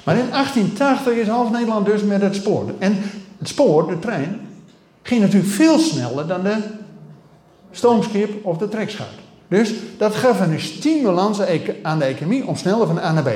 Maar 0.03 0.17
in 0.17 0.29
1880 0.29 1.13
is 1.13 1.27
half 1.27 1.51
Nederland 1.51 1.86
dus 1.86 2.03
met 2.03 2.21
het 2.21 2.36
spoor. 2.36 2.73
En 2.79 2.97
het 3.38 3.47
spoor, 3.47 3.88
de 3.88 3.99
trein, 3.99 4.39
ging 5.01 5.21
natuurlijk 5.21 5.51
veel 5.51 5.79
sneller 5.79 6.27
dan 6.27 6.43
de 6.43 6.57
stoomschip 7.71 8.45
of 8.45 8.57
de 8.57 8.69
trekschuit. 8.69 9.09
Dus 9.47 9.73
dat 9.97 10.15
gaf 10.15 10.39
een 10.39 10.59
stimulans 10.59 11.39
aan 11.81 11.99
de 11.99 12.05
economie 12.05 12.47
om 12.47 12.55
sneller 12.55 12.88
van 12.88 12.99
A 12.99 13.11
naar 13.11 13.23
B. 13.23 13.29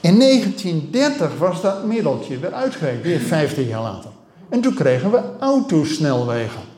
In 0.00 0.18
1930 0.18 1.38
was 1.38 1.62
dat 1.62 1.84
middeltje 1.84 2.38
weer 2.38 2.52
uitgewerkt, 2.52 3.02
weer 3.02 3.20
50 3.20 3.68
jaar 3.68 3.82
later. 3.82 4.10
En 4.48 4.60
toen 4.60 4.74
kregen 4.74 5.10
we 5.10 5.20
autosnelwegen. 5.40 6.71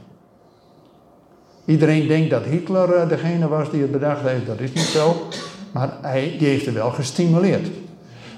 Iedereen 1.64 2.06
denkt 2.06 2.30
dat 2.30 2.44
Hitler 2.44 2.92
eh, 2.92 3.08
degene 3.08 3.48
was 3.48 3.70
die 3.70 3.80
het 3.80 3.92
bedacht 3.92 4.22
heeft. 4.22 4.46
Dat 4.46 4.60
is 4.60 4.72
niet 4.72 4.84
zo. 4.84 5.28
Maar 5.72 5.96
hij 6.00 6.34
die 6.38 6.48
heeft 6.48 6.66
het 6.66 6.74
wel 6.74 6.90
gestimuleerd. 6.90 7.68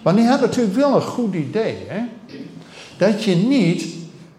Want 0.03 0.18
hij 0.18 0.27
had 0.27 0.41
natuurlijk 0.41 0.77
wel 0.77 0.95
een 0.95 1.03
goed 1.03 1.35
idee. 1.35 1.77
Hè? 1.87 2.01
Dat 2.99 3.24
je 3.24 3.35
niet 3.35 3.87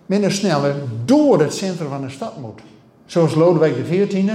met 0.06 0.44
een 0.44 0.74
door 1.06 1.40
het 1.40 1.54
centrum 1.54 1.90
van 1.90 2.02
de 2.02 2.10
stad 2.10 2.38
moet. 2.38 2.60
Zoals 3.06 3.36
Lodewijk 3.36 3.84
XIV 3.84 4.30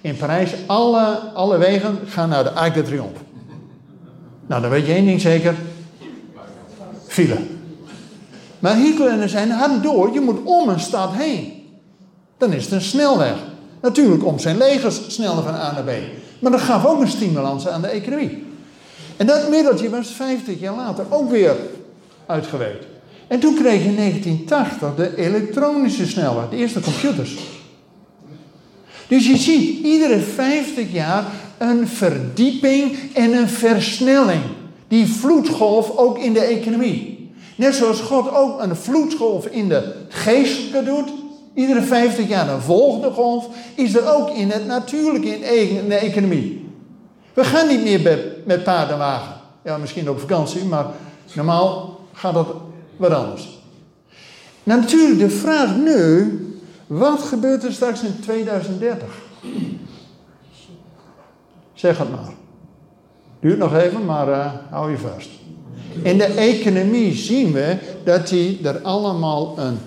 in 0.00 0.16
Parijs, 0.16 0.54
alle, 0.66 1.04
alle 1.34 1.58
wegen 1.58 1.98
gaan 2.06 2.28
naar 2.28 2.44
de 2.44 2.50
Arc 2.50 2.74
de 2.74 2.82
Triomphe. 2.82 3.20
Nou, 4.46 4.62
dan 4.62 4.70
weet 4.70 4.86
je 4.86 4.92
één 4.92 5.04
ding 5.04 5.20
zeker. 5.20 5.54
File. 7.06 7.36
Maar 8.58 8.76
Hitler 8.76 9.20
en 9.20 9.28
zijn 9.28 9.50
hadden 9.50 9.82
door, 9.82 10.12
je 10.12 10.20
moet 10.20 10.38
om 10.44 10.68
een 10.68 10.80
stad 10.80 11.12
heen. 11.12 11.52
Dan 12.38 12.52
is 12.52 12.64
het 12.64 12.72
een 12.72 12.80
snelweg. 12.80 13.36
Natuurlijk 13.80 14.24
om 14.24 14.38
zijn 14.38 14.56
legers 14.56 15.00
sneller 15.08 15.42
van 15.42 15.54
A 15.54 15.72
naar 15.72 15.82
B. 15.82 15.90
Maar 16.38 16.52
dat 16.52 16.60
gaf 16.60 16.86
ook 16.86 17.00
een 17.00 17.08
stimulans 17.08 17.68
aan 17.68 17.82
de 17.82 17.88
economie. 17.88 18.44
En 19.16 19.26
dat 19.26 19.50
middeltje 19.50 19.90
was 19.90 20.08
50 20.08 20.60
jaar 20.60 20.74
later 20.74 21.04
ook 21.10 21.30
weer 21.30 21.56
uitgewerkt. 22.26 22.86
En 23.26 23.40
toen 23.40 23.54
kreeg 23.54 23.82
je 23.82 23.88
in 23.88 23.96
1980 23.96 24.94
de 24.94 25.16
elektronische 25.16 26.06
snelweg, 26.06 26.48
de 26.48 26.56
eerste 26.56 26.80
computers. 26.80 27.36
Dus 29.08 29.26
je 29.26 29.36
ziet 29.36 29.84
iedere 29.84 30.18
50 30.18 30.92
jaar 30.92 31.24
een 31.58 31.88
verdieping 31.88 32.96
en 33.14 33.32
een 33.32 33.48
versnelling. 33.48 34.42
Die 34.88 35.06
vloedgolf 35.06 35.96
ook 35.96 36.18
in 36.18 36.32
de 36.32 36.40
economie. 36.40 37.30
Net 37.56 37.74
zoals 37.74 38.00
God 38.00 38.34
ook 38.34 38.62
een 38.62 38.76
vloedgolf 38.76 39.46
in 39.46 39.68
de 39.68 39.94
geestelijke 40.08 40.84
doet. 40.84 41.10
Iedere 41.58 41.82
50 41.82 42.28
jaar 42.28 42.48
een 42.48 42.60
volgende 42.60 43.10
golf. 43.10 43.48
Is 43.74 43.94
er 43.94 44.14
ook 44.14 44.30
in 44.30 44.50
het 44.50 44.66
natuurlijke 44.66 45.28
in 45.28 45.88
de 45.88 45.94
economie. 45.94 46.70
We 47.34 47.44
gaan 47.44 47.66
niet 47.66 47.82
meer 47.82 48.20
met 48.44 48.64
paardenwagen. 48.64 49.34
Ja, 49.64 49.76
misschien 49.76 50.10
op 50.10 50.20
vakantie, 50.20 50.64
maar 50.64 50.86
normaal 51.32 52.00
gaat 52.12 52.34
dat 52.34 52.54
wat 52.96 53.12
anders. 53.12 53.58
Natuurlijk 54.62 55.18
de 55.18 55.30
vraag 55.30 55.76
nu, 55.76 56.32
wat 56.86 57.22
gebeurt 57.22 57.64
er 57.64 57.72
straks 57.72 58.02
in 58.02 58.20
2030? 58.20 59.08
Zeg 61.74 61.98
het 61.98 62.10
maar. 62.10 62.32
Duurt 63.40 63.58
nog 63.58 63.76
even, 63.76 64.04
maar 64.04 64.28
uh, 64.28 64.52
hou 64.70 64.90
je 64.90 64.98
vast. 64.98 65.28
In 66.02 66.18
de 66.18 66.24
economie 66.24 67.14
zien 67.14 67.52
we 67.52 67.76
dat 68.04 68.28
die 68.28 68.60
er 68.62 68.80
allemaal 68.82 69.58
een, 69.58 69.78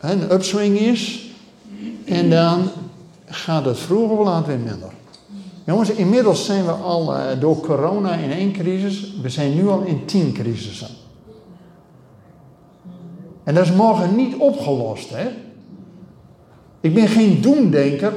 een 0.00 0.32
upswing 0.32 0.78
is. 0.78 1.30
En 2.04 2.30
dan 2.30 2.70
gaat 3.26 3.64
het 3.64 3.78
vroeger 3.78 4.18
of 4.18 4.26
later 4.26 4.46
weer 4.46 4.58
minder. 4.58 4.90
Jongens, 5.64 5.90
inmiddels 5.90 6.44
zijn 6.44 6.64
we 6.64 6.70
al 6.70 7.16
uh, 7.16 7.22
door 7.40 7.60
corona 7.60 8.14
in 8.14 8.32
één 8.32 8.52
crisis. 8.52 9.12
We 9.22 9.28
zijn 9.28 9.54
nu 9.54 9.68
al 9.68 9.80
in 9.80 10.04
tien 10.04 10.32
crisissen. 10.32 10.88
En 13.44 13.54
dat 13.54 13.64
is 13.64 13.72
morgen 13.72 14.16
niet 14.16 14.34
opgelost, 14.36 15.10
hè? 15.10 15.28
Ik 16.80 16.94
ben 16.94 17.08
geen 17.08 17.40
doemdenker, 17.40 18.12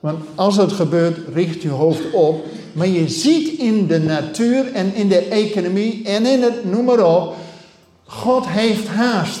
want 0.00 0.18
als 0.34 0.56
het 0.56 0.72
gebeurt, 0.72 1.18
richt 1.34 1.62
je 1.62 1.68
hoofd 1.68 2.12
op. 2.12 2.44
Maar 2.72 2.86
je 2.86 3.08
ziet 3.08 3.58
in 3.58 3.86
de 3.86 3.98
natuur 3.98 4.72
en 4.72 4.94
in 4.94 5.08
de 5.08 5.18
economie 5.18 6.04
en 6.04 6.26
in 6.26 6.42
het 6.42 6.64
noem 6.64 6.84
maar 6.84 7.16
op, 7.16 7.34
God 8.04 8.48
heeft 8.48 8.88
haast. 8.88 9.40